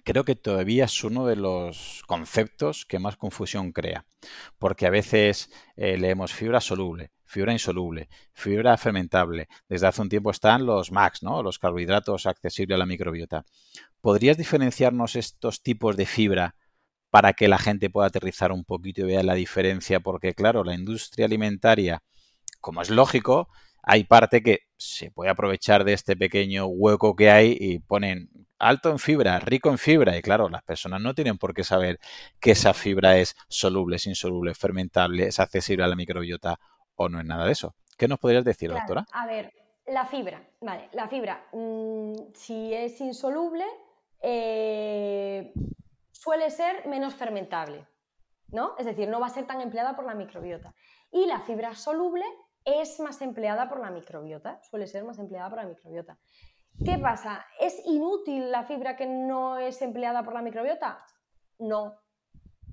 [0.03, 4.05] creo que todavía es uno de los conceptos que más confusión crea,
[4.57, 9.47] porque a veces eh, leemos fibra soluble, fibra insoluble, fibra fermentable.
[9.67, 11.43] Desde hace un tiempo están los MAX, ¿no?
[11.43, 13.45] los carbohidratos accesibles a la microbiota.
[14.01, 16.55] ¿Podrías diferenciarnos estos tipos de fibra
[17.09, 19.99] para que la gente pueda aterrizar un poquito y vea la diferencia?
[19.99, 22.03] Porque claro, la industria alimentaria,
[22.61, 23.49] como es lógico,
[23.85, 28.89] hay parte que se puede aprovechar de este pequeño hueco que hay y ponen alto
[28.89, 30.17] en fibra, rico en fibra.
[30.17, 31.99] Y claro, las personas no tienen por qué saber
[32.39, 36.59] que esa fibra es soluble, es insoluble, fermentable, es accesible a la microbiota
[36.95, 37.75] o no es nada de eso.
[37.97, 39.05] ¿Qué nos podrías decir, doctora?
[39.11, 39.53] A ver,
[39.85, 43.65] la fibra, vale, la fibra, mm, si es insoluble,
[44.19, 45.53] eh,
[46.11, 47.85] suele ser menos fermentable,
[48.47, 48.75] ¿no?
[48.79, 50.73] Es decir, no va a ser tan empleada por la microbiota.
[51.11, 52.25] Y la fibra soluble
[52.65, 56.17] es más empleada por la microbiota, suele ser más empleada por la microbiota.
[56.83, 57.45] ¿Qué pasa?
[57.59, 61.05] ¿Es inútil la fibra que no es empleada por la microbiota?
[61.59, 61.95] No.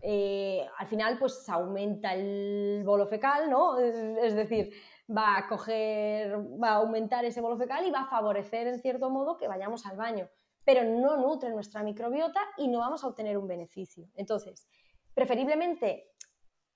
[0.00, 3.78] Eh, al final, pues aumenta el bolo fecal, ¿no?
[3.78, 4.72] Es decir,
[5.09, 9.11] va a coger, va a aumentar ese bolo fecal y va a favorecer, en cierto
[9.11, 10.28] modo, que vayamos al baño.
[10.64, 14.09] Pero no nutre nuestra microbiota y no vamos a obtener un beneficio.
[14.14, 14.66] Entonces,
[15.14, 16.12] preferiblemente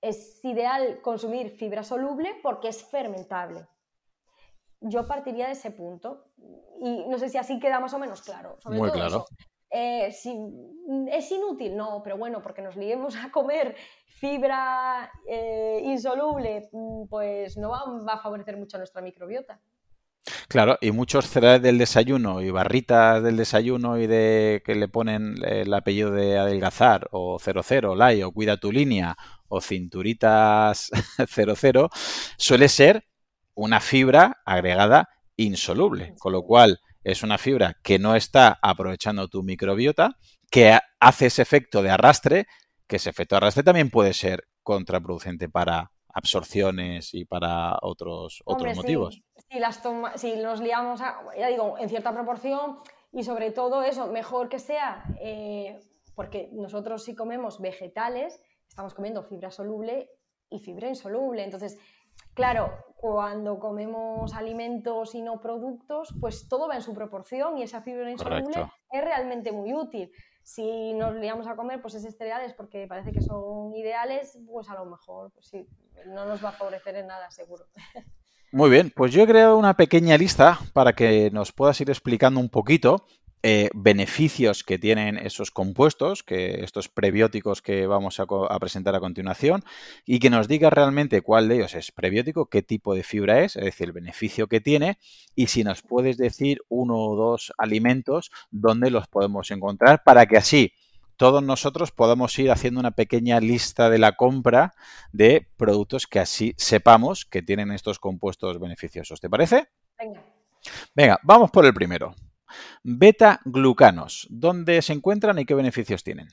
[0.01, 3.67] es ideal consumir fibra soluble porque es fermentable.
[4.79, 6.25] Yo partiría de ese punto
[6.79, 8.57] y no sé si así queda más o menos claro.
[8.65, 9.25] Muy claro.
[9.69, 10.33] Eh, si,
[11.11, 11.75] ¿Es inútil?
[11.75, 16.69] No, pero bueno, porque nos liemos a comer fibra eh, insoluble,
[17.09, 19.59] pues no va, a favorecer mucho a nuestra microbiota.
[20.49, 25.35] Claro, y muchos cereales del desayuno y barritas del desayuno y de que le ponen
[25.45, 29.15] el apellido de adelgazar o 00, lai o cuida tu línea
[29.47, 30.89] o cinturitas
[31.27, 31.89] 00
[32.37, 33.07] suele ser
[33.53, 39.43] una fibra agregada insoluble, con lo cual es una fibra que no está aprovechando tu
[39.43, 40.17] microbiota,
[40.51, 42.47] que hace ese efecto de arrastre,
[42.85, 48.75] que ese efecto de arrastre también puede ser contraproducente para absorciones y para otros, otros
[48.75, 49.21] motivos.
[49.49, 49.81] Si, las
[50.15, 52.79] si nos liamos, ya digo, en cierta proporción
[53.11, 55.79] y sobre todo eso, mejor que sea, eh,
[56.15, 58.41] porque nosotros si comemos vegetales,
[58.77, 60.07] estamos comiendo fibra soluble
[60.51, 61.43] y fibra insoluble.
[61.43, 61.79] Entonces,
[62.35, 67.81] claro, cuando comemos alimentos y no productos, pues todo va en su proporción y esa
[67.81, 70.11] fibra insoluble es realmente muy útil.
[70.43, 74.75] Si nos liamos a comer pues esos cereales porque parece que son ideales, pues a
[74.75, 75.67] lo mejor pues sí,
[76.05, 77.65] no nos va a favorecer en nada, seguro.
[78.51, 82.39] Muy bien, pues yo he creado una pequeña lista para que nos puedas ir explicando
[82.39, 83.07] un poquito
[83.43, 88.25] eh, beneficios que tienen esos compuestos, que estos prebióticos que vamos a,
[88.59, 89.63] presentar a continuación,
[90.05, 93.55] y que nos diga realmente cuál de ellos es prebiótico, qué tipo de fibra es,
[93.55, 94.97] es decir, el beneficio que tiene,
[95.35, 100.37] y si nos puedes decir uno o dos alimentos donde los podemos encontrar para que
[100.37, 100.73] así
[101.15, 104.73] todos nosotros podamos ir haciendo una pequeña lista de la compra
[105.11, 109.19] de productos que así sepamos que tienen estos compuestos beneficiosos.
[109.19, 109.67] ¿Te parece?
[109.97, 110.23] Venga.
[110.95, 112.13] Venga, vamos por el primero.
[112.83, 116.27] Beta-glucanos, ¿dónde se encuentran y qué beneficios tienen?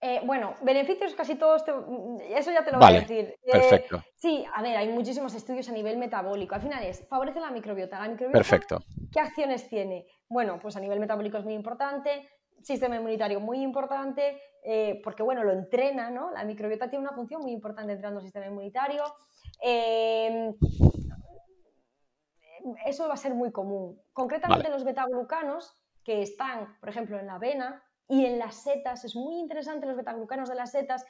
[0.00, 1.64] Eh, bueno, beneficios casi todos,
[2.30, 3.34] eso ya te lo voy a decir.
[3.42, 4.04] Eh, perfecto.
[4.14, 6.54] sí, a ver, hay muchísimos estudios a nivel metabólico.
[6.54, 7.98] Al final es, favorece la microbiota.
[7.98, 8.78] La microbiota, perfecto.
[9.12, 10.06] ¿qué acciones tiene?
[10.28, 12.28] Bueno, pues a nivel metabólico es muy importante,
[12.62, 16.30] sistema inmunitario muy importante, eh, porque bueno, lo entrena, ¿no?
[16.30, 19.02] La microbiota tiene una función muy importante entrenando el sistema inmunitario
[22.84, 24.00] eso va a ser muy común.
[24.12, 29.14] Concretamente los betaglucanos, que están, por ejemplo, en la avena y en las setas, es
[29.14, 31.04] muy interesante los betaglucanos de las setas.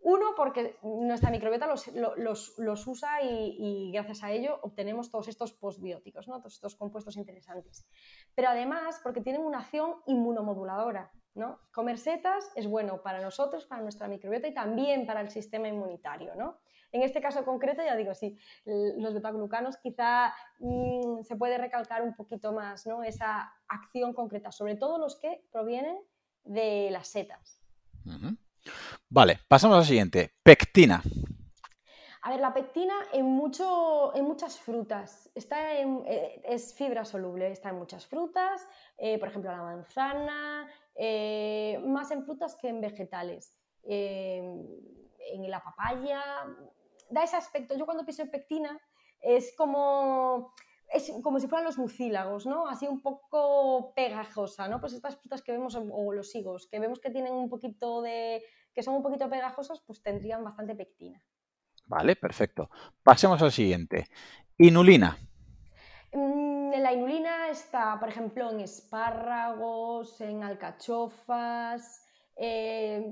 [0.00, 6.38] Uno, porque nuestra microbiota los, usa y, gracias a ello obtenemos todos estos postbióticos, ¿no?
[6.38, 7.88] todos estos compuestos interesantes.
[8.34, 11.12] Pero además, porque tienen una acción inmunomoduladora.
[11.34, 11.60] ¿no?
[11.72, 16.34] Comer setas es bueno para nosotros, para nuestra microbiota y también para el sistema inmunitario.
[16.34, 16.58] ¿no?
[16.92, 22.14] En este caso concreto, ya digo, sí, los betaglucanos quizá mm, se puede recalcar un
[22.14, 23.02] poquito más ¿no?
[23.02, 25.96] esa acción concreta, sobre todo los que provienen
[26.44, 27.60] de las setas.
[29.08, 30.32] Vale, pasamos al siguiente.
[30.42, 31.02] Pectina.
[32.22, 37.68] A ver, la pectina en, mucho, en muchas frutas, está eh, es fibra soluble, está
[37.68, 38.66] en muchas frutas,
[38.98, 43.56] eh, por ejemplo la manzana, eh, más en frutas que en vegetales.
[45.32, 46.22] En la papaya,
[47.10, 47.76] da ese aspecto.
[47.76, 48.80] Yo cuando pienso en pectina
[49.20, 50.52] es como,
[50.92, 52.68] es como si fueran los mucílagos, ¿no?
[52.68, 54.80] Así un poco pegajosa, ¿no?
[54.80, 58.42] Pues estas frutas que vemos, o los higos, que vemos que tienen un poquito de,
[58.74, 61.22] que son un poquito pegajosas, pues tendrían bastante pectina.
[61.86, 62.68] Vale, perfecto.
[63.02, 64.08] Pasemos al siguiente.
[64.58, 65.16] Inulina.
[66.12, 72.05] Mm, la inulina está, por ejemplo, en espárragos, en alcachofas.
[72.36, 73.04] Eh,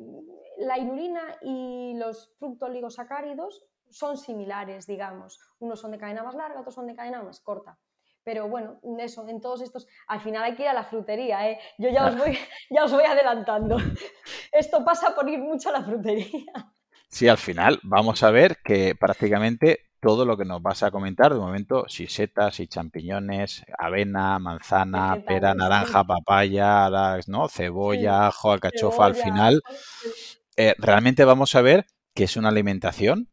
[0.59, 5.41] la inulina y los fructoligosacáridos son similares, digamos.
[5.59, 7.79] Unos son de cadena más larga, otros son de cadena más corta.
[8.23, 11.61] Pero bueno, eso, en todos estos, al final hay que ir a la frutería, ¿eh?
[11.77, 12.39] Yo ya os voy,
[12.71, 13.77] ya os voy adelantando.
[14.53, 16.53] Esto pasa por ir mucho a la frutería.
[17.09, 21.33] Sí, al final vamos a ver que prácticamente todo lo que nos vas a comentar,
[21.33, 26.91] de momento, si setas, y champiñones, avena, manzana, pera, naranja, papaya,
[27.27, 27.49] ¿no?
[27.49, 29.63] cebolla, ajo, alcachofa, al final,
[30.57, 33.31] eh, realmente vamos a ver que es una alimentación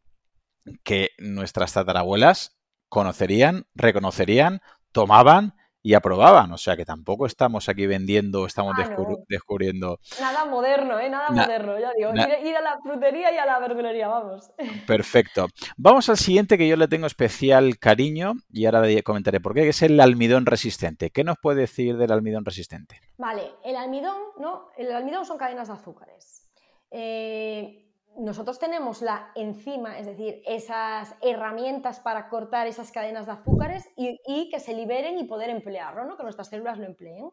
[0.84, 2.58] que nuestras tatarabuelas
[2.88, 4.62] conocerían, reconocerían,
[4.94, 6.52] tomaban y aprobaban.
[6.52, 8.96] O sea que tampoco estamos aquí vendiendo, estamos ah,
[9.28, 10.00] descubriendo.
[10.20, 11.10] Nada moderno, ¿eh?
[11.10, 12.12] Nada moderno, ya digo.
[12.14, 14.52] Ir, a la frutería y a la verdulería, vamos.
[14.88, 15.48] Perfecto.
[15.78, 19.70] Vamos al siguiente que yo le tengo especial cariño y ahora comentaré por qué, que
[19.70, 21.10] es el almidón resistente.
[21.10, 23.00] ¿Qué nos puede decir del almidón resistente?
[23.18, 24.68] Vale, el almidón, ¿no?
[24.78, 26.50] El almidón son cadenas de azúcares.
[26.92, 33.90] Eh, nosotros tenemos la enzima, es decir, esas herramientas para cortar esas cadenas de azúcares
[33.96, 36.18] y, que se liberen y poder emplearlo, ¿no?
[36.18, 37.32] que nuestras células lo empleen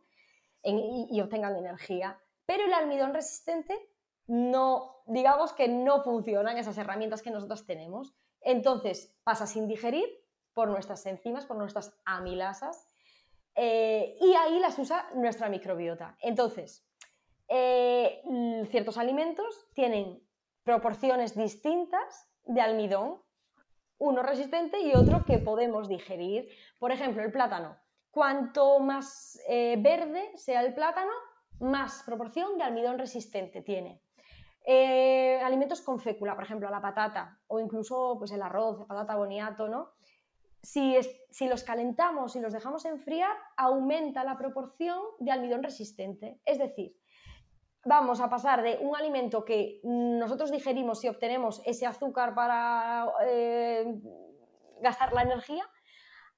[0.63, 2.19] y, obtengan energía.
[2.47, 3.77] Pero el almidón resistente
[4.27, 8.15] no, digamos que no funcionan esas herramientas que nosotros tenemos.
[8.41, 10.07] Entonces pasa sin digerir
[10.55, 12.87] por nuestras enzimas, por nuestras amilasas,
[13.55, 16.17] eh, y ahí las usa nuestra microbiota.
[16.21, 16.87] Entonces,
[17.49, 18.23] eh,
[18.71, 20.23] ciertos alimentos tienen
[20.69, 23.23] proporciones distintas de almidón,
[23.97, 26.47] uno resistente y otro que podemos digerir.
[26.79, 27.79] Por ejemplo, el plátano.
[28.11, 31.11] Cuanto más eh, verde sea el plátano,
[31.61, 34.03] más proporción de almidón resistente tiene.
[34.67, 39.17] Eh, alimentos con fécula, por ejemplo, la patata o incluso pues, el arroz, la patata
[39.17, 39.93] boniato, ¿no?
[40.63, 40.99] Si,
[41.31, 46.43] si, los calentamos y los dejamos enfriar, aumenta la proporción de almidón resistente.
[46.45, 46.95] Es decir,
[47.89, 54.01] vamos a pasar de un alimento que nosotros digerimos y obtenemos ese azúcar para eh,
[54.81, 55.65] gastar la energía,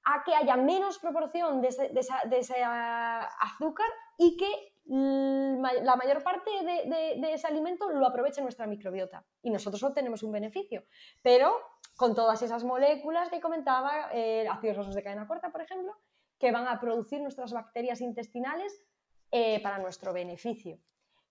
[0.03, 3.85] a que haya menos proporción de ese, azúcar
[4.17, 10.23] y que la mayor parte de, ese alimento lo aproveche nuestra microbiota y nosotros obtenemos
[10.23, 10.85] un beneficio.
[11.21, 11.53] Pero
[11.97, 15.93] con todas esas moléculas que comentaba, eh, ácidos grasos de cadena corta, por ejemplo,
[16.39, 18.83] que van a producir nuestras bacterias intestinales
[19.31, 20.79] eh, para nuestro beneficio.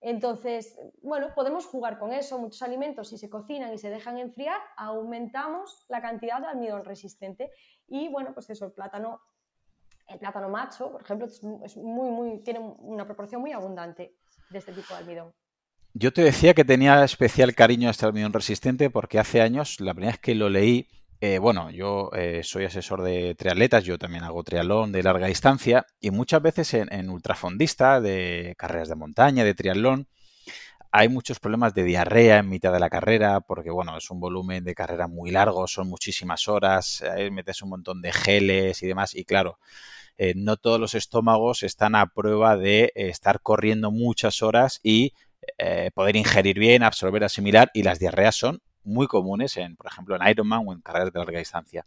[0.01, 2.39] Entonces, bueno, podemos jugar con eso.
[2.39, 7.51] Muchos alimentos, si se cocinan y se dejan enfriar, aumentamos la cantidad de almidón resistente.
[7.87, 9.21] Y bueno, pues eso, el plátano,
[10.07, 14.15] el plátano macho, por ejemplo, es muy, muy, tiene una proporción muy abundante
[14.49, 15.33] de este tipo de almidón.
[15.93, 19.93] Yo te decía que tenía especial cariño a este almidón resistente porque hace años, la
[19.93, 20.87] primera vez que lo leí,
[21.23, 25.85] eh, bueno, yo eh, soy asesor de triatletas, yo también hago triatlón de larga distancia
[25.99, 30.07] y muchas veces en, ultrafondista, de carreras de montaña, de triatlón,
[30.91, 34.63] hay muchos problemas de diarrea en mitad de la carrera porque, bueno, es un volumen
[34.63, 39.23] de carrera muy largo, son muchísimas horas, metes un montón de geles y demás y
[39.23, 39.59] claro,
[40.17, 45.13] eh, no todos los estómagos están a prueba de estar corriendo muchas horas y
[45.93, 50.27] poder ingerir bien, absorber, asimilar y las diarreas son muy comunes, en, por ejemplo, en
[50.27, 51.85] Ironman o en carreras de larga distancia.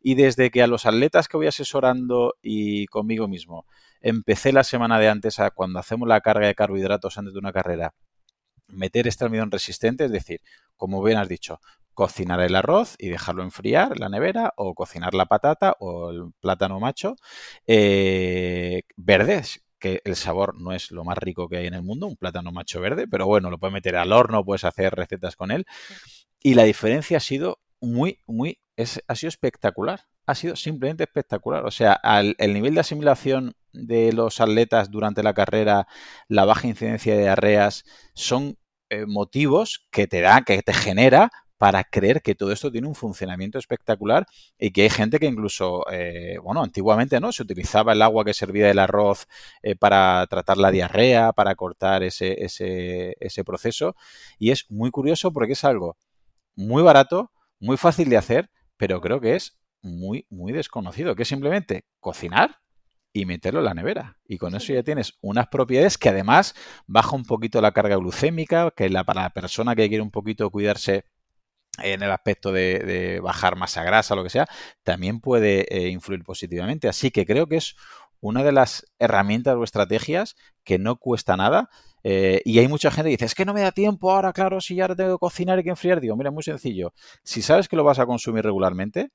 [0.00, 3.66] Y desde que a los atletas que voy asesorando y conmigo mismo,
[4.00, 7.52] empecé la semana de antes, a cuando hacemos la carga de carbohidratos antes de una
[7.52, 7.94] carrera,
[8.68, 10.40] meter este almidón resistente, es decir,
[10.76, 11.60] como bien has dicho,
[11.94, 16.32] cocinar el arroz y dejarlo enfriar en la nevera, o cocinar la patata o el
[16.40, 17.16] plátano macho,
[17.66, 22.06] eh, verdes, que el sabor no es lo más rico que hay en el mundo,
[22.06, 25.50] un plátano macho verde, pero bueno, lo puedes meter al horno, puedes hacer recetas con
[25.50, 25.66] él.
[26.40, 30.06] Y la diferencia ha sido muy, muy, es, ha sido espectacular.
[30.24, 31.66] Ha sido simplemente espectacular.
[31.66, 32.00] O sea,
[32.38, 35.88] el nivel de asimilación de los atletas durante la carrera,
[36.28, 38.56] la baja incidencia de diarreas, son
[38.88, 42.96] eh, motivos que te da, que te genera para creer que todo esto tiene un
[42.96, 44.26] funcionamiento espectacular
[44.58, 48.34] y que hay gente que incluso, eh, bueno, antiguamente no, se utilizaba el agua que
[48.34, 49.28] servía del arroz
[49.62, 53.94] eh, para tratar la diarrea, para cortar ese, ese, ese proceso.
[54.40, 55.96] Y es muy curioso porque es algo
[56.56, 61.28] muy barato, muy fácil de hacer, pero creo que es muy, muy desconocido, que es
[61.28, 62.56] simplemente cocinar
[63.12, 64.18] y meterlo en la nevera.
[64.26, 66.56] Y con eso ya tienes unas propiedades que además
[66.88, 70.50] baja un poquito la carga glucémica, que la, para la persona que quiere un poquito
[70.50, 71.04] cuidarse
[71.78, 74.46] en el aspecto de, bajar masa grasa, lo que sea,
[74.82, 76.88] también puede eh, influir positivamente.
[76.88, 77.76] Así que creo que es
[78.20, 81.70] una de las herramientas o estrategias que no cuesta nada.
[82.04, 84.60] Eh, y hay mucha gente que dice, es que no me da tiempo ahora, claro,
[84.60, 86.00] si ya tengo que cocinar y que enfriar.
[86.00, 86.92] Digo, mira, muy sencillo.
[87.24, 89.10] Si sabes que lo vas a consumir regularmente,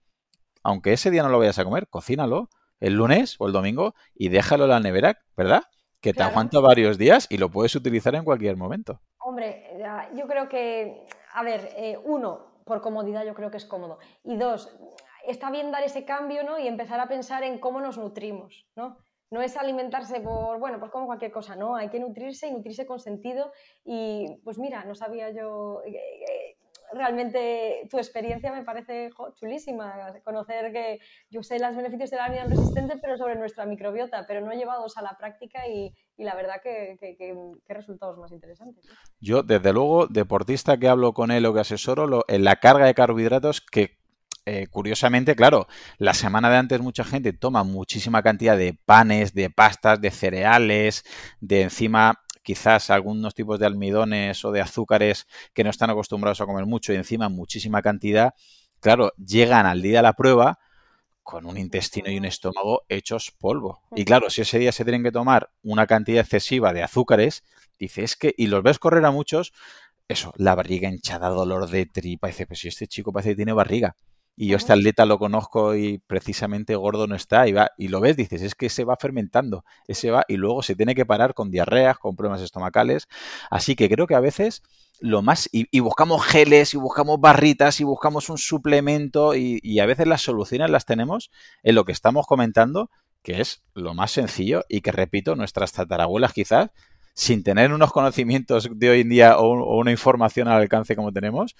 [0.64, 2.50] aunque ese día no lo vayas a comer, cocínalo
[2.80, 5.64] el lunes o el domingo y déjalo en la nevera, ¿verdad?
[6.02, 9.02] Que te aguanta varios días y lo puedes utilizar en cualquier momento.
[9.28, 9.62] Hombre,
[10.16, 11.04] yo creo que,
[11.34, 14.00] a ver, eh, uno, por comodidad yo creo que es cómodo.
[14.24, 14.74] Y dos,
[15.28, 16.58] está bien dar ese cambio, ¿no?
[16.58, 18.98] Y empezar a pensar en cómo nos nutrimos, ¿no?
[19.30, 22.86] No es alimentarse por, bueno, pues como cualquier cosa, no, hay que nutrirse y nutrirse
[22.86, 23.52] con sentido.
[23.84, 26.57] Y pues mira, no sabía yo, eh, eh,
[26.94, 32.46] realmente tu experiencia me parece chulísima, conocer que yo sé los beneficios de la vida
[32.46, 36.98] resistente, pero sobre nuestra microbiota, pero no llevados a la práctica y, la verdad que,
[37.00, 38.86] que, resultados más interesantes.
[39.20, 42.94] Yo, desde luego, deportista que hablo con él o que asesoro, en la carga de
[42.94, 43.98] carbohidratos que
[44.50, 45.68] eh, curiosamente, claro,
[45.98, 51.04] la semana de antes mucha gente toma muchísima cantidad de panes, de pastas, de cereales,
[51.42, 56.46] de encima quizás algunos tipos de almidones o de azúcares que no están acostumbrados a
[56.46, 58.36] comer mucho y encima muchísima cantidad,
[58.80, 60.58] claro, llegan al día de la prueba
[61.24, 63.82] con un intestino y un estómago hechos polvo.
[63.98, 67.44] Y claro, si ese día se tienen que tomar una cantidad excesiva de azúcares,
[67.78, 69.52] dices que, y los ves correr a muchos,
[70.08, 73.52] eso, la barriga hinchada, dolor de tripa, dice, pues si este chico parece que tiene
[73.52, 73.98] barriga.
[74.40, 78.00] Y yo este atleta lo conozco y precisamente gordo no está y va y lo
[78.00, 81.34] ves, dices, es que se va fermentando, ese va y luego se tiene que parar
[81.34, 83.08] con diarreas, con problemas estomacales.
[83.50, 84.62] Así que creo que a veces
[85.00, 89.88] lo más y, buscamos geles y buscamos barritas y buscamos un suplemento y, y, a
[89.88, 91.32] veces las soluciones las tenemos
[91.64, 92.92] en lo que estamos comentando,
[93.24, 96.70] que es lo más sencillo y que repito, nuestras tatarabuelas quizás
[97.18, 101.56] sin tener unos conocimientos de hoy en día o, una información al alcance como tenemos,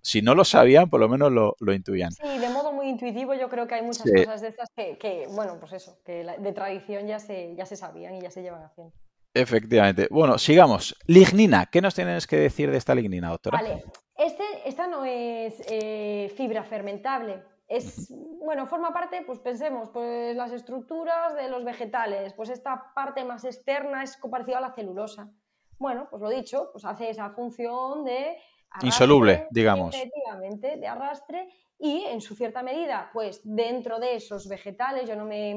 [0.00, 2.12] si no lo sabían, por lo menos lo, intuían.
[2.12, 5.58] Sí, de modo muy intuitivo yo creo que hay muchas cosas de estas que, bueno,
[5.60, 8.94] pues eso, que de tradición ya se, ya se sabían y ya se llevan haciendo.
[9.34, 10.08] Efectivamente.
[10.10, 10.96] Bueno, sigamos.
[11.06, 11.66] Lignina.
[11.66, 13.60] ¿Qué nos tienes que decir de esta lignina, doctora?
[13.60, 13.84] Vale.
[14.16, 17.42] Este, esta no es eh, fibra fermentable.
[17.72, 18.12] Es,
[18.44, 23.44] bueno, forma parte, pues pensemos, pues las estructuras de los vegetales, pues esta parte más
[23.44, 25.30] externa es parecida a la celulosa.
[25.78, 28.36] Bueno, pues lo dicho, pues hace esa función de...
[28.82, 29.94] Insoluble, digamos.
[29.94, 31.48] Efectivamente, de arrastre
[31.78, 35.56] y en su cierta medida, pues dentro de esos vegetales, yo no me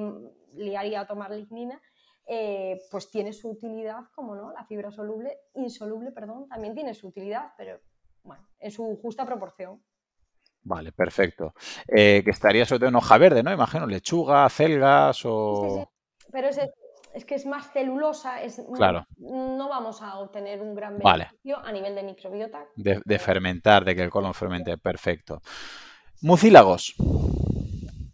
[0.53, 1.81] liaría a tomar lignina,
[2.25, 7.09] eh, pues tiene su utilidad, como no, la fibra soluble, insoluble, perdón, también tiene su
[7.09, 7.77] utilidad, pero
[8.23, 9.83] bueno, en su justa proporción.
[10.65, 11.53] Vale, perfecto.
[11.87, 13.53] Eh, que estaría sobre todo en hoja verde, ¿no?
[13.53, 15.91] Imagino, lechuga, celgas o...
[16.31, 19.05] Pero es, que es más celulosa, es, claro.
[19.17, 22.65] no, vamos a obtener un gran beneficio a nivel de microbiota.
[22.75, 25.39] De, fermentar, de que el colon fermente, perfecto.
[26.21, 26.95] Mucílagos.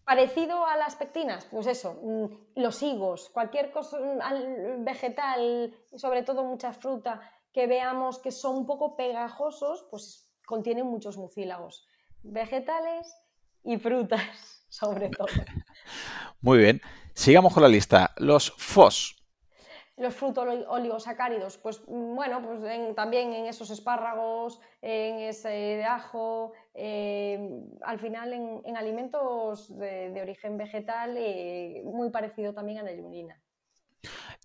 [0.03, 6.43] Parecido a las pectinas, pues eso, mm, los higos, cualquier cosa mm, vegetal, sobre todo
[6.43, 7.21] mucha fruta,
[7.53, 11.87] que veamos que son un poco pegajosos, pues contienen muchos mucílagos
[12.23, 13.15] vegetales
[13.63, 15.27] y frutas, sobre todo.
[16.41, 16.81] Muy bien.
[17.13, 18.11] Sigamos con la lista.
[18.17, 19.17] Los FOS.
[19.97, 27.69] Los frutos oligosacáridos, pues mm, bueno, pues también en esos espárragos, en ese ajo, em,
[27.83, 33.40] al final en, alimentos de, origen vegetal, eh, muy parecido también a la yunina.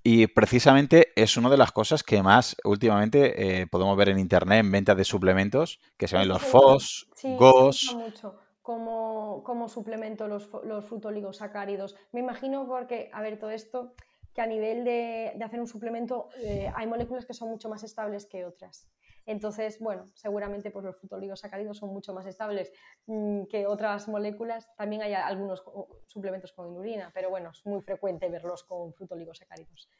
[0.08, 4.60] Y precisamente es una de las cosas que más últimamente eh, podemos ver en internet
[4.60, 7.92] en ventas de suplementos, que se ven los FOS, GOS.
[7.96, 11.96] mucho como, como suplemento los, los frutoligosacáridos.
[12.12, 13.94] Me imagino porque, a ver, todo esto,
[14.32, 18.26] que a nivel de, hacer un suplemento eh, hay moléculas que son mucho más estables
[18.26, 18.88] que otras.
[19.26, 22.72] Entonces, bueno, seguramente pues, los frutoligosacáridos son mucho más estables
[23.06, 24.68] mm, que otras moléculas.
[24.76, 25.62] También hay algunos
[26.06, 29.90] suplementos con inulina, pero bueno, es muy frecuente verlos con frutoligosacáridos.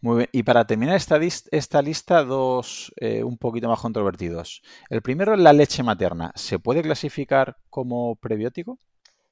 [0.00, 0.28] Muy bien.
[0.32, 1.18] Y para terminar esta,
[1.50, 4.62] esta lista, dos eh, un poquito más controvertidos.
[4.88, 6.32] El primero es la leche materna.
[6.36, 8.78] ¿Se puede clasificar como prebiótico?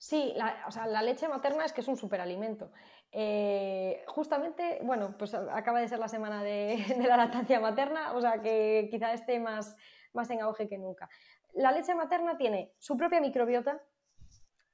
[0.04, 2.70] Sí, la, o sea, la leche materna es que es un superalimento.
[3.10, 6.76] Eh, justamente, bueno, pues acaba de ser la semana de,
[7.08, 9.74] la lactancia materna, o sea que quizá esté más,
[10.28, 11.08] en auge que nunca.
[11.54, 13.80] La leche materna tiene su propia microbiota,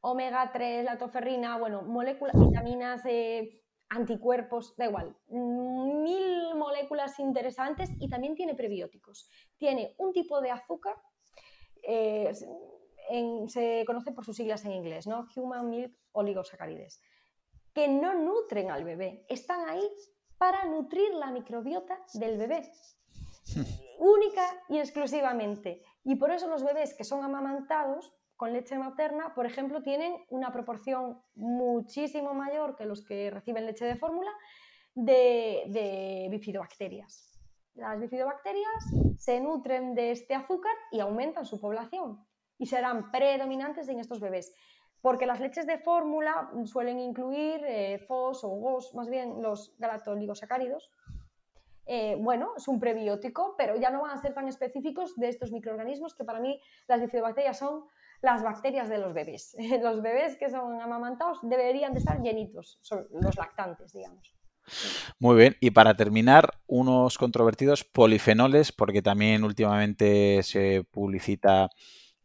[0.01, 8.09] omega 3, la toferrina, bueno, moléculas, vitaminas, eh, anticuerpos, da igual, mil moléculas interesantes y
[8.09, 9.31] también tiene prebióticos.
[9.59, 10.97] Tiene un tipo de azúcar,
[11.85, 12.33] eh,
[13.49, 15.27] se conoce por sus siglas en inglés, ¿no?
[15.37, 17.03] Human Milk Oligosaccharides,
[17.73, 19.89] que no nutren al bebé, están ahí
[20.39, 22.71] para nutrir la microbiota del bebé,
[23.99, 25.83] única y exclusivamente.
[26.05, 30.51] Y por eso los bebés que son amamantados con leche materna, por ejemplo, tienen una
[30.51, 34.31] proporción muchísimo mayor que los que reciben leche de fórmula
[34.95, 37.39] de, bifidobacterias.
[37.75, 38.85] Las bifidobacterias
[39.19, 42.27] se nutren de este azúcar y aumentan su población
[42.61, 44.55] y serán predominantes en estos bebés.
[45.01, 50.91] Porque las leches de fórmula suelen incluir eh, FOS o GOS, más bien los galactoligosacáridos.
[51.87, 55.51] Eh, bueno, es un prebiótico, pero ya no van a ser tan específicos de estos
[55.51, 57.87] microorganismos que para mí las bifidobacterias son
[58.21, 59.57] las bacterias de los bebés.
[59.83, 64.35] Los bebés que son amamantados deberían de estar llenitos, son los lactantes, digamos.
[65.19, 71.71] Muy bien, y para terminar, unos controvertidos polifenoles, porque también últimamente se publicita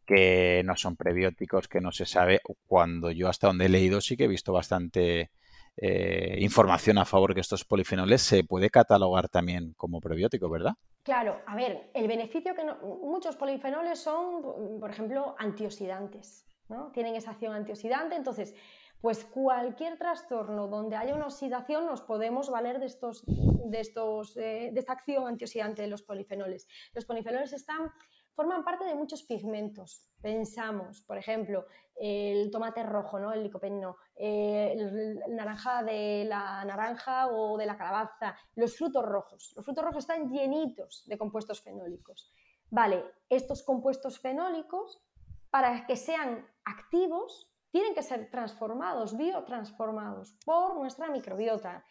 [0.06, 4.16] que no son prebióticos, que no se sabe, cuando yo hasta donde he leído sí
[4.16, 5.30] que he visto bastante
[5.76, 10.74] eh, información a favor que estos polifenoles se puede catalogar también como prebiótico, ¿verdad?
[11.02, 12.64] Claro, a ver, el beneficio que
[13.02, 16.90] muchos polifenoles son, por ejemplo, antioxidantes, ¿no?
[16.92, 18.54] Tienen esa acción antioxidante, entonces,
[19.00, 24.70] pues cualquier trastorno donde haya una oxidación nos podemos valer de, estos, de, estos, eh,
[24.72, 26.66] de esta acción antioxidante de los polifenoles.
[26.94, 27.92] Los polifenoles están
[28.36, 30.06] forman parte de muchos pigmentos.
[30.20, 31.66] Pensamos, por ejemplo,
[31.96, 33.32] el tomate rojo, ¿no?
[33.32, 39.54] el licopeno, el, naranja de la naranja o de la calabaza, los frutos rojos.
[39.56, 42.30] Los frutos rojos están llenitos de compuestos fenólicos.
[42.70, 45.02] Vale, estos compuestos fenólicos,
[45.50, 51.84] para que sean activos, tienen que ser transformados, biotransformados por nuestra microbiota.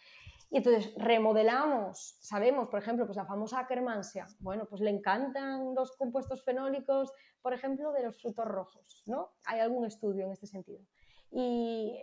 [0.56, 5.98] Y entonces remodelamos, sabemos, por ejemplo, pues la famosa Ackermansia, bueno, pues le encantan los
[5.98, 9.34] compuestos fenólicos, por ejemplo, de los frutos rojos, ¿no?
[9.48, 10.82] Hay algún estudio en este sentido.
[11.30, 12.00] Y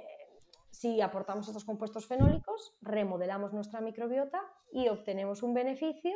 [0.70, 6.12] si aportamos estos compuestos fenólicos, remodelamos nuestra microbiota y obtenemos un beneficio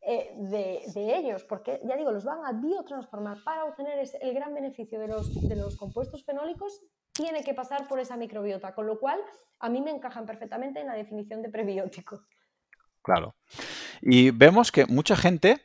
[0.00, 4.98] eh, de, ellos, porque ya digo, los van a biotransformar para obtener el gran beneficio
[4.98, 6.80] de los, de los compuestos fenólicos
[7.18, 9.18] tiene que pasar por esa microbiota, con lo cual
[9.58, 12.22] a mí me encajan perfectamente en la definición de prebiótico.
[13.02, 13.34] Claro.
[14.00, 15.60] Y vemos que mucha gente,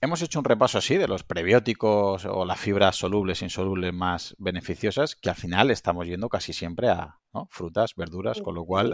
[0.00, 4.34] hemos hecho un repaso así de los prebióticos o las fibras solubles e insolubles más
[4.38, 8.92] beneficiosas, que al final estamos yendo casi siempre a frutas, verduras, con lo cual...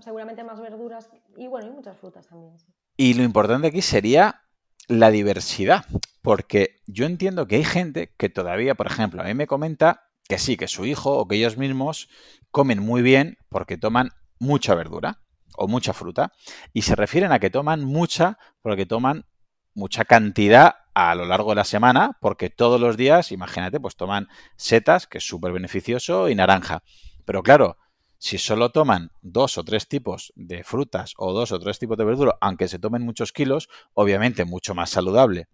[0.00, 2.56] seguramente más verduras y bueno, y muchas frutas también.
[2.96, 4.42] Y lo importante aquí sería
[4.88, 5.84] la diversidad,
[6.22, 10.38] porque yo entiendo que hay gente que todavía, por ejemplo, a mí me comenta que
[10.38, 12.08] sí, que su hijo o que ellos mismos
[12.50, 15.20] comen muy bien porque toman mucha verdura
[15.56, 16.32] o mucha fruta
[16.72, 19.26] y se refieren a que toman mucha porque toman
[19.74, 24.28] mucha cantidad a lo largo de la semana porque todos los días, imagínate, pues toman
[24.56, 26.82] setas, que es súper beneficioso, y naranja.
[27.24, 27.78] Pero claro,
[28.18, 32.04] si solo toman dos o tres tipos de frutas o dos o tres tipos de
[32.04, 35.48] verdura, aunque se tomen muchos kilos, obviamente mucho más saludable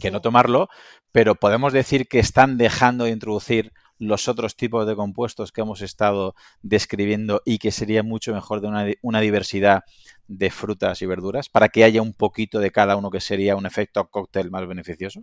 [0.00, 0.68] que no tomarlo,
[1.10, 5.80] pero podemos decir que están dejando de introducir los otros tipos de compuestos que hemos
[5.82, 9.84] estado describiendo y que sería mucho mejor de una, diversidad
[10.28, 13.66] de frutas y verduras para que haya un poquito de cada uno que sería un
[13.66, 15.22] efecto cóctel más beneficioso?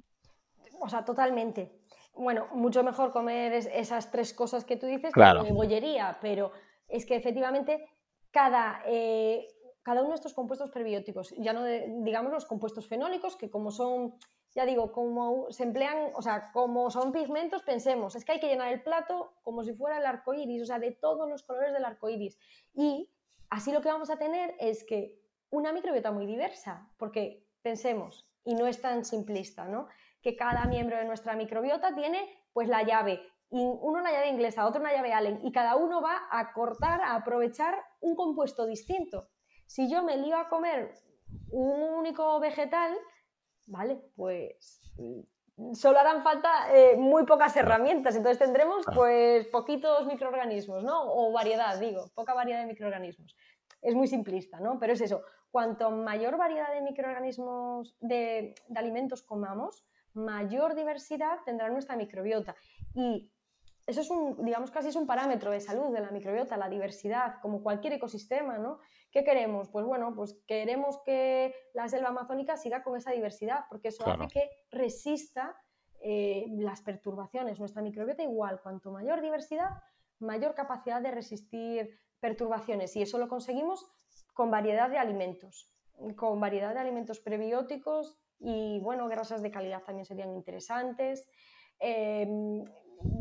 [0.79, 1.71] O sea, totalmente.
[2.15, 5.43] Bueno, mucho mejor comer esas tres cosas que tú dices claro.
[5.43, 6.51] que bollería, pero
[6.87, 7.85] es que efectivamente
[8.31, 9.47] cada, eh,
[9.81, 14.15] cada uno de estos compuestos prebióticos, ya no digamos los compuestos fenólicos, que como son
[14.55, 18.47] ya digo, como se emplean, o sea, como son pigmentos, pensemos, es que hay que
[18.47, 21.73] llenar el plato como si fuera el arco iris, o sea, de todos los colores
[21.73, 22.37] del arco iris.
[22.73, 23.09] Y
[23.49, 28.55] así lo que vamos a tener es que una microbiota muy diversa, porque pensemos, y
[28.55, 29.87] no es tan simplista, ¿no?
[30.21, 34.67] Que cada miembro de nuestra microbiota tiene pues la llave, y uno una llave inglesa,
[34.67, 39.29] otro una llave Allen, y cada uno va a cortar, a aprovechar un compuesto distinto.
[39.65, 40.93] Si yo me lío a comer
[41.49, 42.95] un único vegetal,
[43.65, 44.01] ¿vale?
[44.15, 51.01] Pues mm, solo harán falta eh, muy pocas herramientas, entonces tendremos pues poquitos microorganismos, ¿no?
[51.03, 53.35] O variedad, digo, poca variedad de microorganismos.
[53.81, 54.79] Es muy simplista, ¿no?
[54.79, 61.69] Pero es eso, cuanto mayor variedad de microorganismos, de, de alimentos comamos, mayor diversidad tendrá
[61.69, 62.55] nuestra microbiota.
[62.93, 63.31] Y
[63.85, 67.41] eso es un, digamos, casi es un parámetro de salud de la microbiota, la diversidad,
[67.41, 68.79] como cualquier ecosistema, ¿no?
[69.13, 69.69] ¿Qué queremos?
[69.69, 74.27] Pues bueno, pues queremos que la selva amazónica siga con esa diversidad, porque eso hace
[74.27, 75.55] que resista
[76.01, 77.59] eh, las perturbaciones.
[77.59, 79.69] Nuestra microbiota igual, cuanto mayor diversidad,
[80.17, 82.95] mayor capacidad de resistir perturbaciones.
[82.95, 83.85] Y eso lo conseguimos
[84.33, 85.71] con variedad de alimentos,
[86.15, 91.29] con variedad de alimentos prebióticos y, bueno, grasas de calidad también serían interesantes.
[91.77, 92.65] em,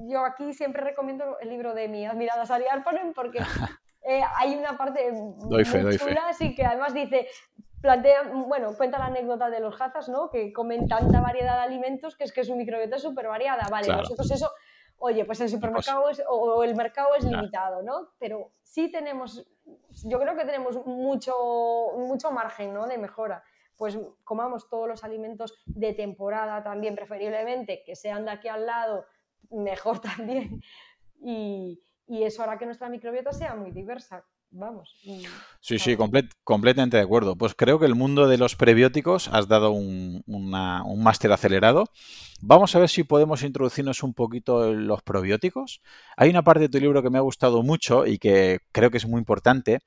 [0.09, 3.39] yo aquí siempre recomiendo el libro de mi admirada Sari Arponen porque
[4.03, 7.29] eh, hay una parte muy chula, así que además dice,
[7.81, 10.31] plantea, bueno, cuenta la anécdota de los jazas, ¿no?
[10.31, 13.67] Que comen tanta variedad de alimentos que es que su microbiota es súper variada.
[13.71, 14.51] Vale, nosotros eso,
[14.99, 18.11] oye, pues el supermercado es, o el mercado es limitado, ¿no?
[18.19, 19.47] Pero sí tenemos,
[20.05, 21.35] yo creo que tenemos mucho,
[21.97, 22.87] mucho margen, ¿no?
[22.87, 23.43] De mejora
[23.83, 29.07] pues comamos todos los alimentos de temporada también, preferiblemente, que sean de aquí al lado,
[29.51, 30.63] mejor también.
[31.21, 31.83] Y,
[32.23, 34.25] eso hará que nuestra microbiota sea muy diversa.
[34.55, 34.95] Vamos.
[35.61, 35.97] Sí, sí,
[36.45, 37.37] completamente de acuerdo.
[37.37, 41.87] Pues creo que el mundo de los prebióticos has dado un, un máster acelerado.
[42.43, 45.81] Vamos a ver si podemos introducirnos un poquito en los probióticos.
[46.19, 48.99] Hay una parte de tu libro que me ha gustado mucho y que creo que
[48.99, 49.79] es muy importante,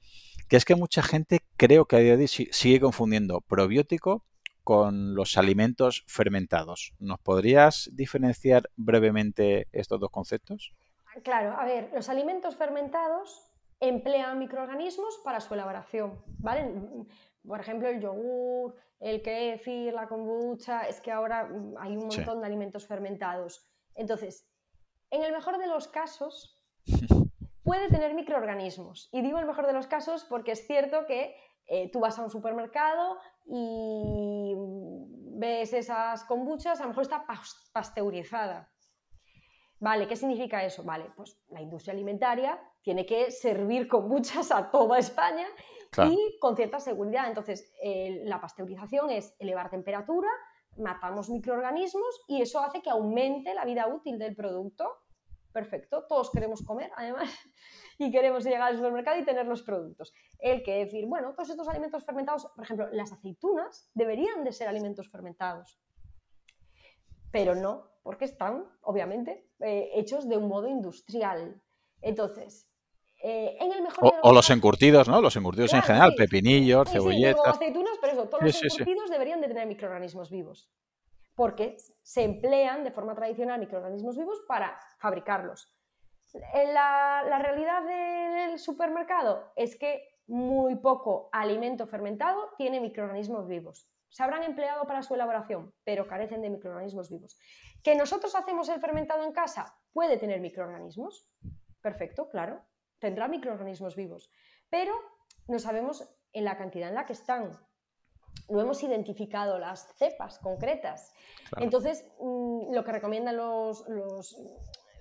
[0.49, 4.25] que es que mucha gente creo que a día de hoy sigue confundiendo probiótico
[4.63, 6.93] con los alimentos fermentados.
[6.97, 10.73] ¿Nos podrías diferenciar brevemente estos dos conceptos?
[11.23, 16.71] Claro, a ver, los alimentos fermentados emplean microorganismos para su elaboración, ¿vale?
[17.45, 21.49] Por ejemplo, el yogur, el kefir, la kombucha, es que ahora
[21.79, 23.69] hay un montón de alimentos fermentados.
[23.93, 24.49] Entonces,
[25.11, 26.59] en el mejor de los casos,
[27.63, 29.09] puede tener microorganismos.
[29.11, 31.35] Y digo el mejor de los casos porque es cierto que
[31.67, 34.53] eh, tú vas a un supermercado y
[35.37, 37.25] ves esas kombuchas, a lo mejor está
[37.73, 38.71] pasteurizada.
[39.79, 40.83] Vale, ¿qué significa eso?
[40.83, 45.47] Vale, pues la industria alimentaria tiene que servir kombuchas a toda España
[45.97, 47.27] y con cierta seguridad.
[47.27, 50.29] Entonces, eh, la pasteurización es elevar temperatura,
[50.77, 54.85] matamos microorganismos y eso hace que aumente la vida útil del producto
[55.55, 57.29] perfecto, todos queremos comer, además,
[57.97, 60.13] y queremos llegar al supermercado y tener los productos.
[60.37, 64.67] El que decir, bueno, todos estos alimentos fermentados, por ejemplo, las aceitunas deberían de ser
[64.67, 65.79] alimentos fermentados,
[67.31, 71.59] pero no, porque están, obviamente, eh, hechos de un modo industrial.
[72.01, 72.69] Entonces,
[73.23, 75.21] eh, en el mejor o, los encurtidos, ¿no?
[75.21, 77.47] Los encurtidos en general, pepinillos, cebolletas.
[77.47, 80.71] aceitunas, pero eso, todos los encurtidos deberían de tener microorganismos vivos
[81.33, 85.75] porque se emplean de forma tradicional microorganismos vivos para fabricarlos.
[86.53, 93.89] La, la realidad del supermercado es que muy poco alimento fermentado tiene microorganismos vivos.
[94.15, 97.37] Se habrán empleado para su elaboración, pero carecen de microorganismos vivos.
[97.83, 99.77] ¿Que nosotros hacemos el fermentado en casa?
[99.91, 101.29] Puede tener microorganismos.
[101.81, 102.63] Perfecto, claro.
[102.97, 104.31] Tendrá microorganismos vivos.
[104.69, 104.93] Pero
[105.49, 107.59] no sabemos en la cantidad en la que están
[108.47, 111.13] no hemos identificado las cepas concretas.
[111.57, 114.37] Entonces, mm, lo que recomiendan los, los,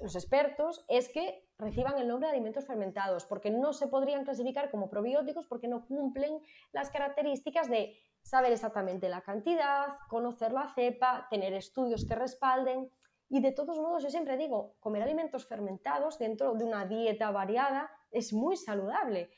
[0.02, 4.90] expertos es que reciban el nombre de alimentos fermentados, porque no se podrían clasificar como
[4.90, 6.40] probióticos porque no cumplen
[6.72, 12.90] las características de saber exactamente la cantidad, conocer la cepa, tener estudios que respalden.
[13.28, 17.88] Y de todos modos, yo siempre digo, comer alimentos fermentados dentro de una dieta variada
[18.10, 19.30] es muy saludable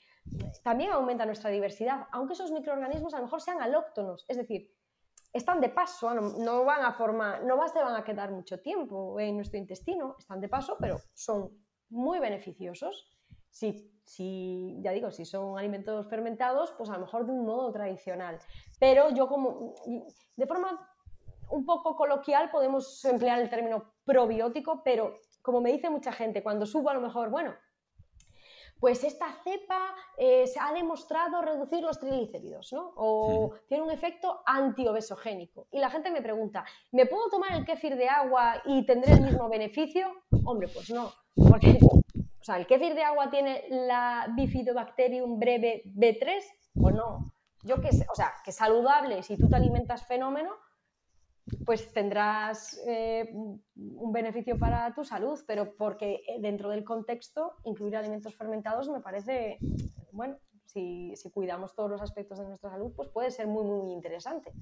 [0.62, 4.72] también aumenta nuestra diversidad, aunque esos microorganismos a lo mejor sean alóctonos, es decir,
[5.32, 9.36] están de paso, no, van a formar, no se van a quedar mucho tiempo en
[9.36, 11.50] nuestro intestino, están de paso, pero son
[11.90, 13.10] muy beneficiosos.
[13.50, 17.72] Si, si, ya digo, si son alimentos fermentados, pues a lo mejor de un modo
[17.72, 18.38] tradicional.
[18.78, 19.74] Pero yo como,
[20.36, 20.88] de forma
[21.50, 26.66] un poco coloquial podemos emplear el término probiótico, pero como me dice mucha gente, cuando
[26.66, 27.54] subo a lo mejor, bueno,
[28.78, 32.92] pues esta cepa eh, se ha demostrado reducir los triglicéridos, ¿no?
[32.96, 35.66] O tiene un efecto antiobesogénico.
[35.72, 39.22] Y la gente me pregunta, ¿me puedo tomar el kéfir de agua y tendré el
[39.22, 40.08] mismo beneficio?
[40.44, 41.10] Hombre, pues no,
[41.48, 41.78] porque
[42.46, 46.42] sea, ¿el kéfir de agua tiene la Bifidobacterium breve B3
[46.80, 47.32] o no?
[47.64, 50.52] Yo que sé, o sea, que saludable si tú te alimentas fenómeno,
[51.64, 57.96] pues tendrás eh, un beneficio para tu salud, pero porque eh, dentro del contexto incluir
[57.96, 59.58] alimentos fermentados me parece,
[60.12, 63.92] bueno, si, si cuidamos todos los aspectos de nuestra salud, pues puede ser muy, muy
[63.92, 64.52] interesante.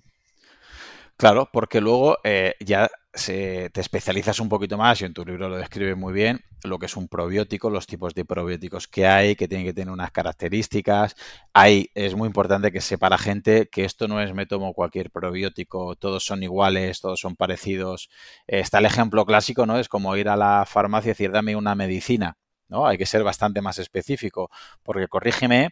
[1.17, 5.49] Claro, porque luego eh, ya se, te especializas un poquito más y en tu libro
[5.49, 9.37] lo describe muy bien lo que es un probiótico, los tipos de probióticos que hay,
[9.37, 11.15] que tienen que tener unas características.
[11.53, 15.11] Ahí es muy importante que sepa la gente que esto no es me tomo cualquier
[15.11, 18.09] probiótico, todos son iguales, todos son parecidos.
[18.47, 19.79] está el ejemplo clásico, ¿no?
[19.79, 22.39] Es como ir a la farmacia y decir dame una medicina,
[22.69, 22.87] ¿no?
[22.87, 24.51] Hay que ser bastante más específico,
[24.83, 25.71] porque corrígeme,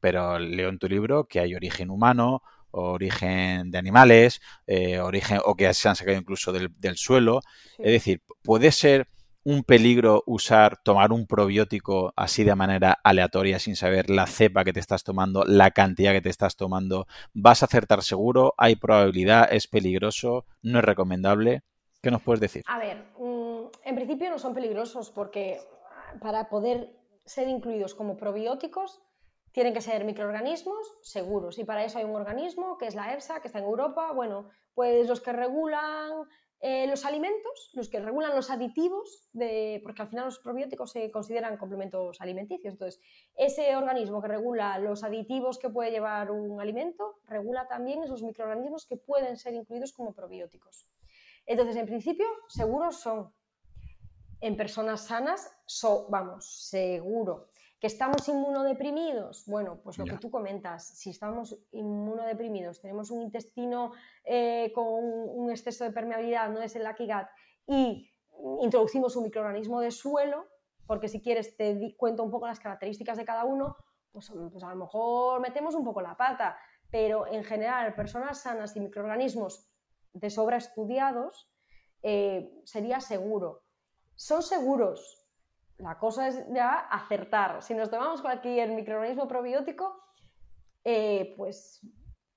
[0.00, 5.54] pero leo en tu libro que hay origen humano, origen de animales, eh, origen o
[5.54, 7.40] que se han sacado incluso del, suelo.
[7.78, 9.08] Es decir, puede ser
[9.44, 14.72] un peligro usar, tomar un probiótico así de manera aleatoria sin saber la cepa que
[14.72, 17.06] te estás tomando, la cantidad que te estás tomando.
[17.32, 18.54] ¿Vas a acertar seguro?
[18.58, 19.48] ¿Hay probabilidad?
[19.50, 20.44] ¿Es peligroso?
[20.62, 21.62] ¿No es recomendable?
[22.02, 22.62] ¿Qué nos puedes decir?
[22.66, 23.48] A ver, mm,
[23.84, 25.58] En principio no son peligrosos porque
[26.20, 26.90] para poder
[27.24, 29.00] ser incluidos como probióticos
[29.52, 33.40] tienen que ser microorganismos seguros y para eso hay un organismo que es la EFSA,
[33.40, 36.28] que está en Europa, bueno, pues los que regulan
[36.60, 41.08] eh, los alimentos, los que regulan los aditivos, de, porque al final los probióticos se
[41.12, 42.74] consideran complementos alimenticios.
[42.74, 43.00] Entonces,
[43.36, 48.86] ese organismo que regula los aditivos que puede llevar un alimento, regula también esos microorganismos
[48.86, 50.88] que pueden ser incluidos como probióticos.
[51.46, 53.32] Entonces, en principio, seguros son.
[54.40, 55.50] En personas sanas,
[56.08, 57.48] vamos, seguro.
[57.80, 59.44] ¿Que estamos inmunodeprimidos?
[59.46, 63.92] Bueno, pues lo que tú comentas, si estamos inmunodeprimidos, tenemos un intestino
[64.24, 67.28] eh, con un exceso de permeabilidad, no es el lucky gut,
[67.68, 68.10] y
[68.60, 70.48] introducimos un microorganismo de suelo,
[70.86, 73.76] porque si quieres te cuento un poco las características de cada uno,
[74.10, 76.58] pues, pues, a lo mejor metemos un poco la pata,
[76.90, 79.70] pero en general, personas sanas y microorganismos
[80.14, 81.52] de sobra estudiados,
[82.02, 83.62] eh, sería seguro.
[84.14, 85.27] Son seguros,
[85.78, 87.62] la cosa es ya acertar.
[87.62, 90.02] Si nos tomamos cualquier microorganismo probiótico,
[90.84, 91.80] eh, pues,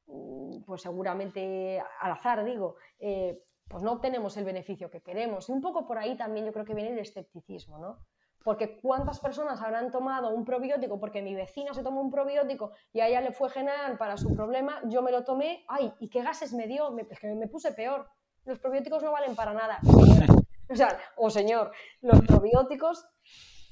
[0.08, 5.50] mm, pues seguramente al azar, digo, eh, pues no obtenemos el beneficio que queremos.
[5.50, 7.98] Y un poco por ahí también yo creo que viene el escepticismo, ¿no?
[8.44, 13.00] Porque cuántas personas habrán tomado un probiótico porque mi vecina se tomó un probiótico y
[13.00, 16.24] a ella le fue genial para su problema, yo me lo tomé, ay, ¿y qué
[16.24, 16.96] gases me dio?
[16.98, 18.10] es que me puse peor.
[18.46, 19.80] Los probióticos no valen para nada.
[20.74, 23.06] O sea, o señor, los probióticos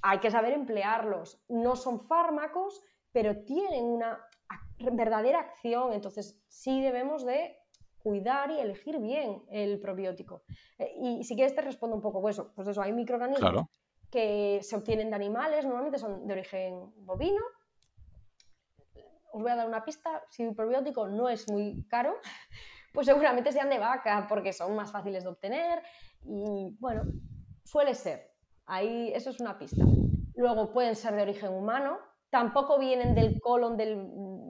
[0.02, 1.42] hay que saber emplearlos.
[1.48, 2.82] No son fármacos,
[3.12, 4.20] pero tienen una
[4.80, 5.94] verdadera acción.
[5.94, 7.58] Entonces, sí debemos de
[8.02, 10.44] cuidar y elegir bien el probiótico.
[10.78, 13.68] Eh, y si quieres te respondo un poco, pues eso, pues eso hay microorganismos
[14.10, 17.42] que se obtienen de animales, normalmente son de origen bovino.
[19.32, 22.16] Os voy a dar una pista, si el probiótico no es muy caro,
[22.94, 25.84] pues seguramente sean de vaca porque son más fáciles de obtener
[26.24, 27.04] y bueno,
[27.64, 28.32] suele ser.
[28.66, 29.84] Ahí, eso es una pista.
[30.36, 32.00] Luego pueden ser de origen humano,
[32.30, 34.08] tampoco vienen del colon del,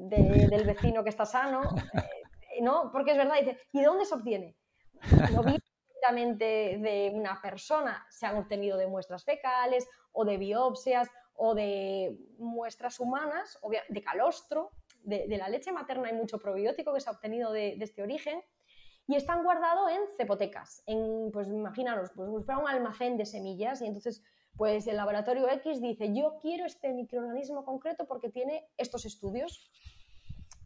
[0.10, 1.62] del vecino que está sano,
[1.94, 2.92] eh, ¿no?
[2.92, 4.56] Porque es verdad, dice, ¿y de dónde se obtiene?
[5.34, 11.10] No viene directamente de una persona, se han obtenido de muestras fecales o de biopsias
[11.36, 13.58] o de muestras humanas,
[13.88, 14.72] de calostro,
[15.04, 18.44] de, la leche materna hay mucho probiótico que se ha obtenido de este origen
[19.10, 24.24] y están guardados en cepotecas, en, pues imaginaros, pues un almacén de semillas y entonces
[24.56, 29.72] pues el laboratorio X dice, yo quiero este microorganismo concreto porque tiene estos estudios.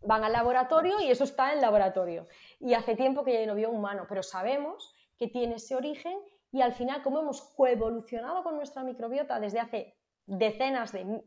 [0.01, 2.27] Van al laboratorio y eso está en el laboratorio.
[2.59, 6.19] Y hace tiempo que ya no vio humano, pero sabemos que tiene ese origen
[6.51, 11.23] y al final, como hemos coevolucionado con nuestra microbiota desde hace decenas de,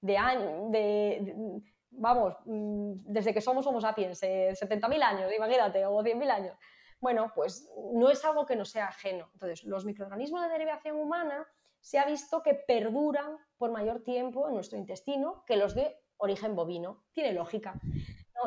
[0.00, 1.62] de años, de,
[1.96, 6.56] vamos, mm, desde que somos Homo sapiens, 70.000 eh, años, imagínate, o 100.000 años.
[7.00, 9.28] Bueno, pues no es algo que no sea ajeno.
[9.34, 11.46] Entonces, los microorganismos de derivación humana
[11.80, 16.56] se ha visto que perduran por mayor tiempo en nuestro intestino que los de origen
[16.56, 17.04] bovino.
[17.12, 17.78] Tiene lógica.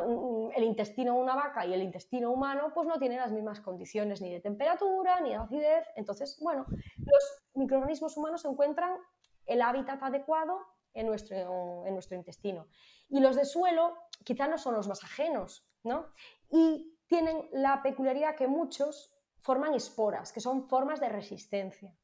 [0.05, 3.61] Mm, el intestino de una vaca y el intestino humano pues no tienen las mismas
[3.61, 5.85] condiciones ni de temperatura ni de acidez.
[5.95, 6.65] Entonces, bueno,
[6.97, 8.97] los microorganismos humanos encuentran
[9.45, 10.59] el hábitat adecuado
[10.97, 12.67] en nuestro, en nuestro intestino.
[13.07, 13.95] Y los de suelo
[14.25, 16.07] quizá no son los más ajenos, ¿no?
[16.49, 21.95] Y tienen la peculiaridad que muchos forman esporas, que son formas de resistencia.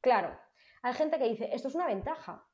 [0.00, 0.38] Claro,
[0.82, 2.46] hay gente que dice, esto es una ventaja,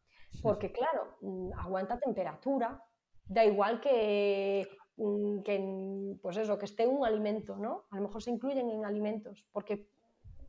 [0.42, 2.82] porque claro, mm, aguanta temperatura,
[3.24, 7.86] da igual que, mm, que, pues eso, que esté un alimento, ¿no?
[7.90, 9.88] A lo mejor se incluyen en alimentos porque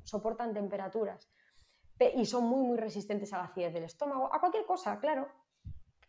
[0.03, 1.31] soportan temperaturas
[1.99, 5.27] y son muy, muy resistentes a la acidez del estómago, a cualquier cosa, claro.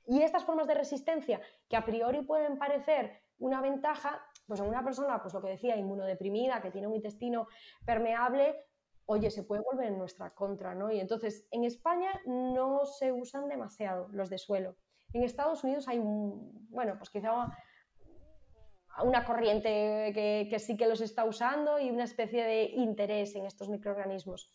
[0.06, 4.84] Y estas formas de resistencia, que a priori pueden parecer una ventaja, pues en una
[4.84, 7.46] persona, pues lo que decía, inmunodeprimida, que tiene un intestino
[7.84, 8.64] permeable,
[9.06, 10.90] oye, se puede volver en nuestra contra, ¿no?
[10.90, 14.76] Y entonces, en España no se usan demasiado los de suelo.
[15.12, 17.50] En Estados Unidos hay bueno, pues quizá
[19.04, 23.46] una corriente que, que sí que los está usando y una especie de interés en
[23.46, 24.52] estos microorganismos.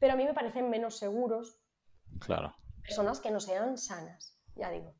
[0.00, 1.60] Pero a mí me parecen menos seguros.
[2.18, 2.56] Claro.
[2.82, 4.94] Personas que no sean sanas ya digo.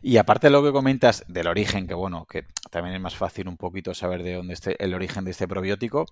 [0.00, 3.48] Y aparte de lo que comentas del origen, que bueno, que también es más fácil
[3.48, 6.06] un poquito saber de dónde esté el origen de este probiótico,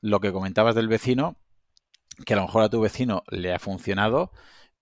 [0.00, 1.36] lo que comentabas del vecino,
[2.24, 4.30] que a lo mejor a tu vecino le ha funcionado,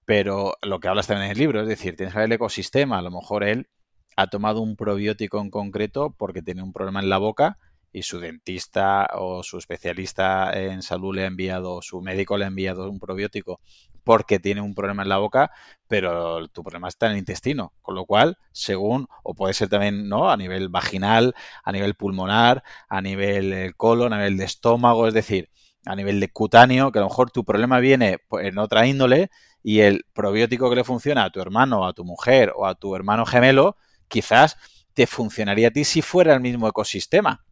[0.04, 2.98] pero lo que hablas también en el libro, es decir, tienes que ver el ecosistema,
[2.98, 3.68] a lo mejor él
[4.16, 7.58] ha tomado un probiótico en concreto porque tiene un problema en la boca
[7.92, 12.48] y su dentista o su especialista en salud le ha enviado, su médico le ha
[12.48, 13.60] enviado un probiótico
[14.04, 15.52] porque tiene un problema en la boca,
[15.86, 20.08] pero tu problema está en el intestino, con lo cual, según, o puede ser también,
[20.08, 20.30] ¿no?
[20.30, 25.50] A nivel vaginal, a nivel pulmonar, a nivel colon, a nivel de estómago, es decir,
[25.86, 29.30] a nivel de cutáneo, que a lo mejor tu problema viene pues, en otra índole
[29.62, 32.94] y el probiótico que le funciona a tu hermano, a tu mujer o a tu
[32.96, 33.76] hermano gemelo,
[34.08, 34.56] quizás
[34.94, 37.44] te funcionaría a ti si fuera el mismo ecosistema.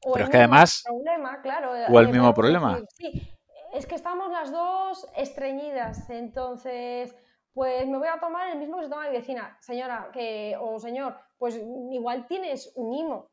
[0.00, 0.82] Pero es que además...
[0.84, 2.80] Problema, claro, o el mismo problema.
[2.96, 3.30] sí,
[3.72, 7.14] es que estamos las dos estreñidas, entonces,
[7.52, 9.56] pues me voy a tomar el mismo que se toma mi vecina.
[9.60, 13.30] Señora, que, o señor, pues igual tienes un himo.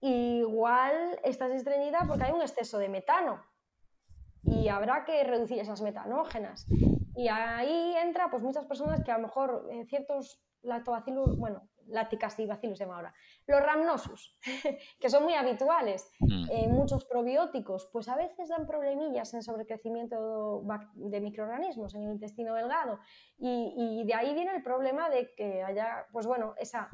[0.00, 3.42] Igual estás estreñida porque hay un exceso de metano
[4.42, 6.66] y habrá que reducir esas metanógenas.
[7.16, 12.78] Y ahí entra pues muchas personas que a lo mejor eh, ciertos lactobacillus, bueno, lacticacibacillus
[12.78, 13.14] se llama ahora,
[13.46, 14.38] los rhamnosus,
[15.00, 16.50] que son muy habituales, mm.
[16.50, 20.62] eh, muchos probióticos, pues a veces dan problemillas en sobrecrecimiento
[20.94, 22.98] de microorganismos en el intestino delgado
[23.38, 26.90] y, de ahí viene el problema de que haya, pues bueno, esa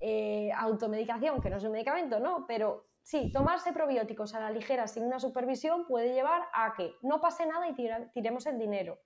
[0.00, 2.46] eh, automedicación, que no es un medicamento, ¿no?
[2.46, 7.20] Pero sí, tomarse probióticos a la ligera sin una supervisión puede llevar a que no
[7.20, 7.74] pase nada y
[8.12, 8.98] tiremos el dinero.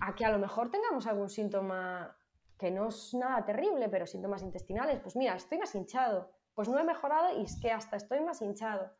[0.00, 2.16] A que a lo mejor tengamos algún síntoma
[2.58, 5.00] que no es nada terrible, pero síntomas intestinales.
[5.00, 6.30] Pues mira, estoy más hinchado.
[6.54, 8.90] Pues no he mejorado y es que hasta estoy más hinchado.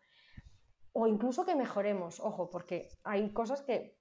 [0.93, 3.99] O incluso que mejoremos, ojo, porque hay cosas que,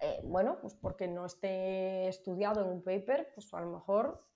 [0.00, 4.26] eh, bueno, pues porque no esté estudiado en un paper, pues a lo mejor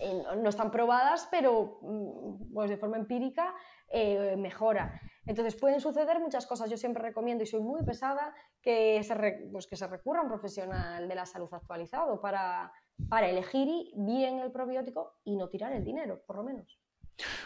[0.00, 3.54] eh, no están probadas, pero mm, pues de forma empírica
[3.88, 5.00] eh, mejora.
[5.26, 6.70] Entonces pueden suceder muchas cosas.
[6.70, 10.28] Yo siempre recomiendo y soy muy pesada que se, pues, que se recurra a un
[10.28, 12.72] profesional de la salud actualizado para,
[13.08, 16.78] para elegir bien el probiótico y no tirar el dinero, por lo menos.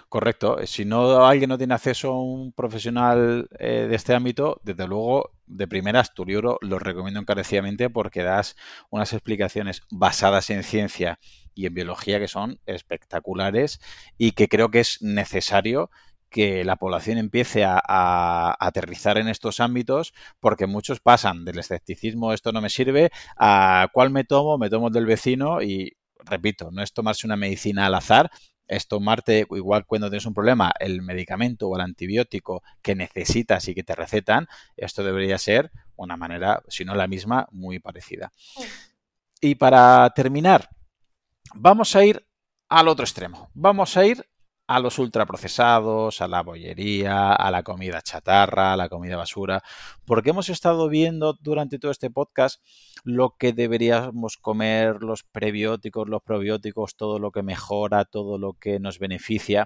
[0.08, 0.66] Correcto.
[0.66, 5.32] Si no alguien no tiene acceso a un profesional eh, de este ámbito, desde luego,
[5.46, 8.56] de primeras, tu libro lo recomiendo encarecidamente porque das
[8.90, 11.18] unas explicaciones basadas en ciencia
[11.54, 13.80] y en biología que son espectaculares
[14.16, 15.90] y que creo que es necesario
[16.30, 22.52] que la población empiece a, aterrizar en estos ámbitos, porque muchos pasan del escepticismo, esto
[22.52, 26.92] no me sirve, a cuál me tomo, me tomo del vecino y, repito, no es
[26.92, 28.30] tomarse una medicina al azar,
[28.66, 33.74] es tomarte, igual cuando tienes un problema, el medicamento o el antibiótico que necesitas y
[33.74, 38.30] que te recetan, esto debería ser una manera, si no la misma, muy parecida.
[39.40, 40.68] Y para terminar,
[41.54, 42.26] vamos a ir
[42.68, 43.50] al otro extremo.
[43.54, 44.28] Vamos a ir
[44.68, 49.62] a los ultraprocesados, a la bollería, a la comida chatarra, a la comida basura,
[50.04, 52.62] porque hemos estado viendo durante todo este podcast
[53.02, 58.78] lo que deberíamos comer, los prebióticos, los probióticos, todo lo que mejora, todo lo que
[58.78, 59.64] nos beneficia,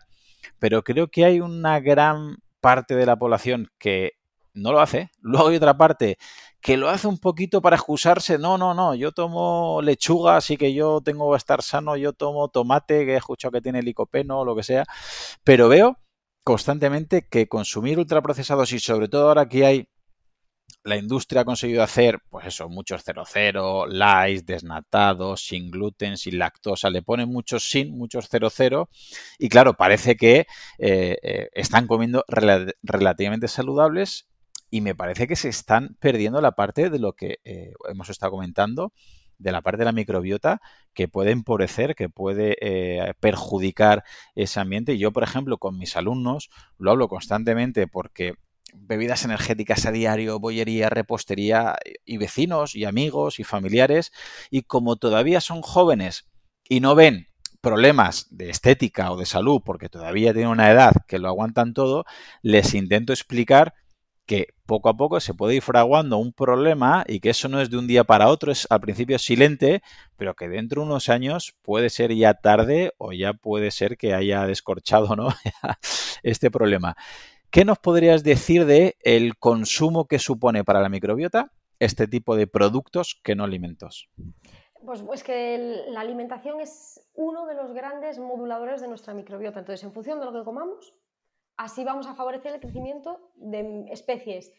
[0.60, 4.12] pero creo que hay una gran parte de la población que
[4.54, 5.10] no lo hace.
[5.20, 6.16] Luego hay otra parte
[6.62, 8.38] que lo hace un poquito para excusarse.
[8.38, 12.48] No, no, no, yo tomo lechuga, así que yo tengo que estar sano, yo tomo
[12.48, 14.84] tomate, que he escuchado que tiene licopeno o lo que sea.
[15.44, 15.98] Pero veo
[16.44, 19.88] constantemente que consumir ultraprocesados y sobre todo ahora que hay
[20.84, 26.90] la industria ha conseguido hacer, pues eso, muchos 00, light, desnatados, sin gluten, sin lactosa,
[26.90, 28.88] le ponen muchos sin, muchos 00,
[29.38, 30.46] y claro, parece que
[30.78, 34.31] eh, eh, están comiendo relativamente saludables
[34.72, 38.32] y me parece que se están perdiendo la parte de lo que eh, hemos estado
[38.32, 38.94] comentando,
[39.36, 40.62] de la parte de la microbiota
[40.94, 44.02] que puede empobrecer, que puede eh, perjudicar
[44.34, 44.96] ese ambiente.
[44.96, 46.48] Yo, por ejemplo, con mis alumnos
[46.78, 48.32] lo hablo constantemente porque
[48.72, 54.10] bebidas energéticas a diario, bollería, repostería y vecinos y amigos y familiares
[54.50, 56.30] y como todavía son jóvenes
[56.66, 57.26] y no ven
[57.60, 62.06] problemas de estética o de salud porque todavía tienen una edad que lo aguantan todo,
[62.40, 63.74] les intento explicar
[64.26, 67.70] que poco a poco se puede ir fraguando un problema y que eso no es
[67.70, 69.82] de un día para otro, es al principio silente,
[70.16, 74.14] pero que dentro de unos años puede ser ya tarde o ya puede ser que
[74.14, 75.28] haya descorchado ¿no?
[76.22, 76.96] este problema.
[77.50, 82.46] ¿Qué nos podrías decir de el consumo que supone para la microbiota este tipo de
[82.46, 84.08] productos que no alimentos?
[84.84, 89.60] Pues, pues que la alimentación es uno de los grandes moduladores de nuestra microbiota.
[89.60, 90.94] Entonces, en función de lo que comamos,
[91.62, 94.52] Así vamos a favorecer el crecimiento de especies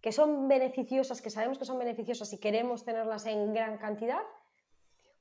[0.00, 4.24] que son beneficiosas, que sabemos que son beneficiosas y queremos tenerlas en gran cantidad,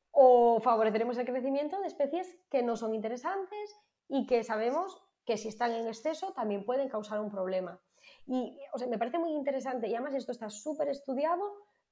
[0.09, 3.79] o favoreceremos el crecimiento de especies que no son interesantes
[4.09, 7.79] y que sabemos que si están en exceso también pueden causar un problema.
[8.25, 8.57] Y
[8.89, 11.43] me parece muy interesante, y además esto está súper estudiado,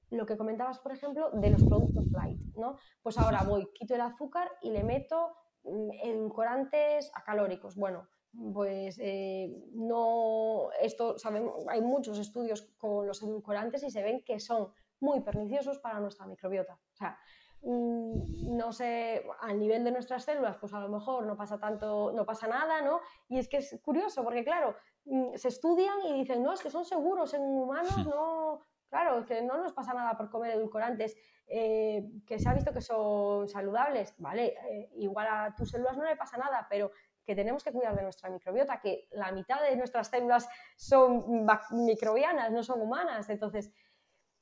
[0.10, 2.78] lo que comentabas, por ejemplo, de los productos light, ¿no?
[3.04, 7.76] Pues ahora voy, quito el azúcar y le meto mm, edulcorantes acalóricos.
[7.76, 8.08] Bueno,
[8.54, 14.40] pues eh, no, esto sabemos, hay muchos estudios con los edulcorantes y se ven que
[14.40, 16.74] son muy perniciosos para nuestra microbiota.
[16.74, 17.18] O sea,
[17.62, 22.12] mm, no sé, al nivel de nuestras células, pues a lo mejor no pasa tanto,
[22.12, 23.00] no pasa nada, ¿no?
[23.28, 24.76] Y es que es curioso, porque claro,
[25.06, 29.26] mm, se estudian y dicen, no, es que son seguros en humanos, no, claro, es
[29.26, 31.16] que no nos pasa nada por comer edulcorantes,
[31.48, 36.04] eh, que se ha visto que son saludables, vale, eh, igual a tus células no
[36.04, 36.92] le pasa nada, pero
[37.26, 42.52] que tenemos que cuidar de nuestra microbiota, que la mitad de nuestras células son microbianas,
[42.52, 43.30] no son humanas.
[43.30, 43.72] Entonces,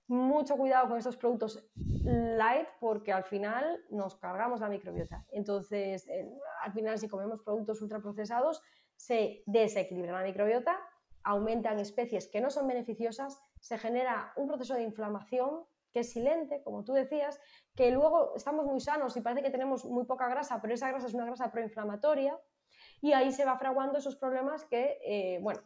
[0.08, 1.64] mucho cuidado con estos productos
[2.04, 5.26] light porque al final nos cargamos la microbiota.
[5.32, 6.08] Entonces,
[6.62, 8.62] al final si comemos productos ultraprocesados,
[8.96, 10.78] se desequilibra la microbiota,
[11.24, 16.62] aumentan especies que no son beneficiosas, se genera un proceso de inflamación que es silente,
[16.64, 17.40] como tú decías,
[17.76, 21.08] que luego estamos muy sanos y parece que tenemos muy poca grasa, pero esa grasa
[21.08, 22.38] es una grasa proinflamatoria
[23.04, 25.60] y ahí se va fraguando esos problemas que, eh, bueno,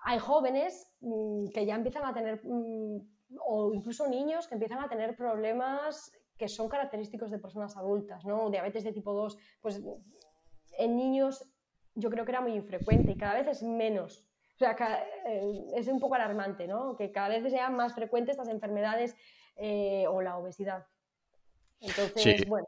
[0.00, 2.98] hay jóvenes mm, que ya empiezan a tener, mm,
[3.46, 8.50] o incluso niños que empiezan a tener problemas que son característicos de personas adultas, ¿no?
[8.50, 9.80] Diabetes de tipo 2, pues
[10.78, 11.48] en niños
[11.94, 14.26] yo creo que era muy infrecuente y cada vez es menos.
[14.56, 14.76] O sea,
[15.26, 16.96] eh, es un poco alarmante, ¿no?
[16.96, 19.14] Que cada vez sean más frecuentes estas enfermedades
[19.54, 20.86] eh, o la obesidad.
[21.78, 22.66] Entonces, bueno,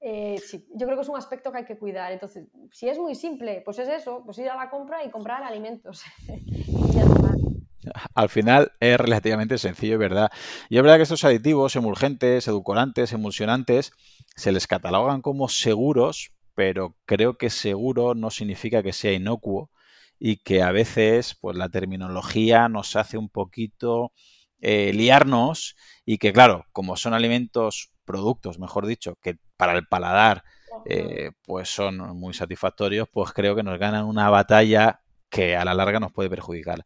[0.00, 2.12] eh, sí, yo creo que es un aspecto que hay que cuidar.
[2.12, 5.42] Entonces, si es muy simple, pues es eso, pues ir a la compra y comprar
[5.42, 6.02] alimentos.
[8.14, 10.30] Al final es relativamente sencillo, ¿verdad?
[10.68, 13.92] Y es verdad que estos aditivos, emulgentes, edulcorantes, emulsionantes,
[14.36, 19.70] se les catalogan como seguros, pero creo que seguro no significa que sea inocuo
[20.18, 24.12] y que a veces pues la terminología nos hace un poquito
[24.60, 30.42] eh, liarnos y que claro, como son alimentos productos, mejor dicho, que para el paladar
[30.86, 35.00] eh, pues son muy satisfactorios, pues creo que nos ganan una batalla
[35.30, 36.84] que a la larga nos puede perjudicar.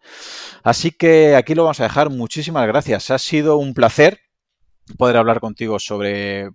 [0.63, 2.11] Así que aquí lo vamos a dejar.
[2.11, 3.11] Muchísimas gracias.
[3.11, 4.21] Ha sido un placer
[4.99, 6.51] poder hablar contigo sobre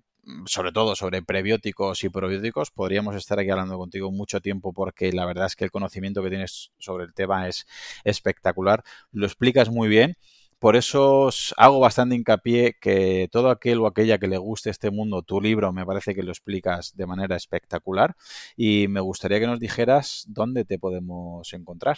[0.46, 2.72] sobre todo sobre prebióticos y probióticos.
[2.72, 6.30] Podríamos estar aquí hablando contigo mucho tiempo porque la verdad es que el conocimiento que
[6.30, 7.66] tienes sobre el tema es
[8.04, 8.84] espectacular.
[9.12, 10.18] Lo explicas muy bien
[10.60, 15.22] por eso hago bastante hincapié que todo aquel o aquella que le guste este mundo,
[15.22, 18.16] tu libro, me parece que lo explicas de manera espectacular
[18.56, 21.98] y me gustaría que nos dijeras dónde te podemos encontrar.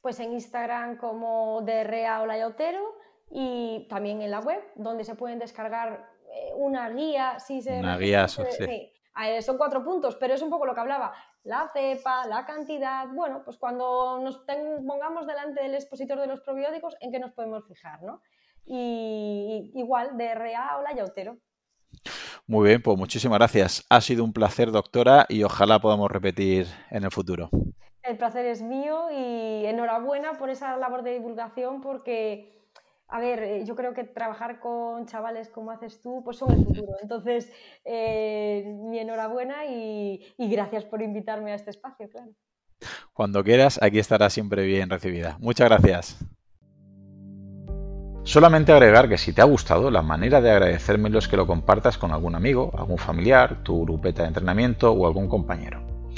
[0.00, 2.82] Pues en Instagram como DRA Olayotero
[3.30, 7.98] y también en la web, donde se pueden descargar eh, una guía, si se una
[7.98, 8.42] guía, sí.
[9.24, 11.12] Eh, son cuatro puntos, pero es un poco lo que hablaba.
[11.44, 14.38] La cepa, la cantidad, bueno, pues cuando nos
[14.86, 18.00] pongamos delante del expositor de los probióticos, ¿en qué nos podemos fijar?
[18.02, 18.22] ¿no?
[18.64, 21.38] Y, igual, DRA o la yautero.
[22.46, 23.84] Muy bien, pues muchísimas gracias.
[23.90, 27.50] Ha sido un placer, doctora, y ojalá podamos repetir en el futuro.
[28.02, 32.61] El placer es mío y enhorabuena por esa labor de divulgación porque
[33.12, 36.64] a ver, eh, yo creo que trabajar con chavales como haces tú, pues son el
[36.64, 36.94] futuro.
[37.02, 37.52] Entonces,
[37.84, 42.32] eh, mi enhorabuena y, y, gracias por invitarme a este espacio, claro.
[43.12, 45.36] Cuando quieras, aquí estará siempre bien recibida.
[45.40, 46.18] Muchas gracias.
[48.24, 51.98] Solamente agregar que si te ha gustado, la manera de agradecérmelo es que lo compartas
[51.98, 55.91] con algún amigo, algún familiar, tu grupeta de entrenamiento o algún compañero.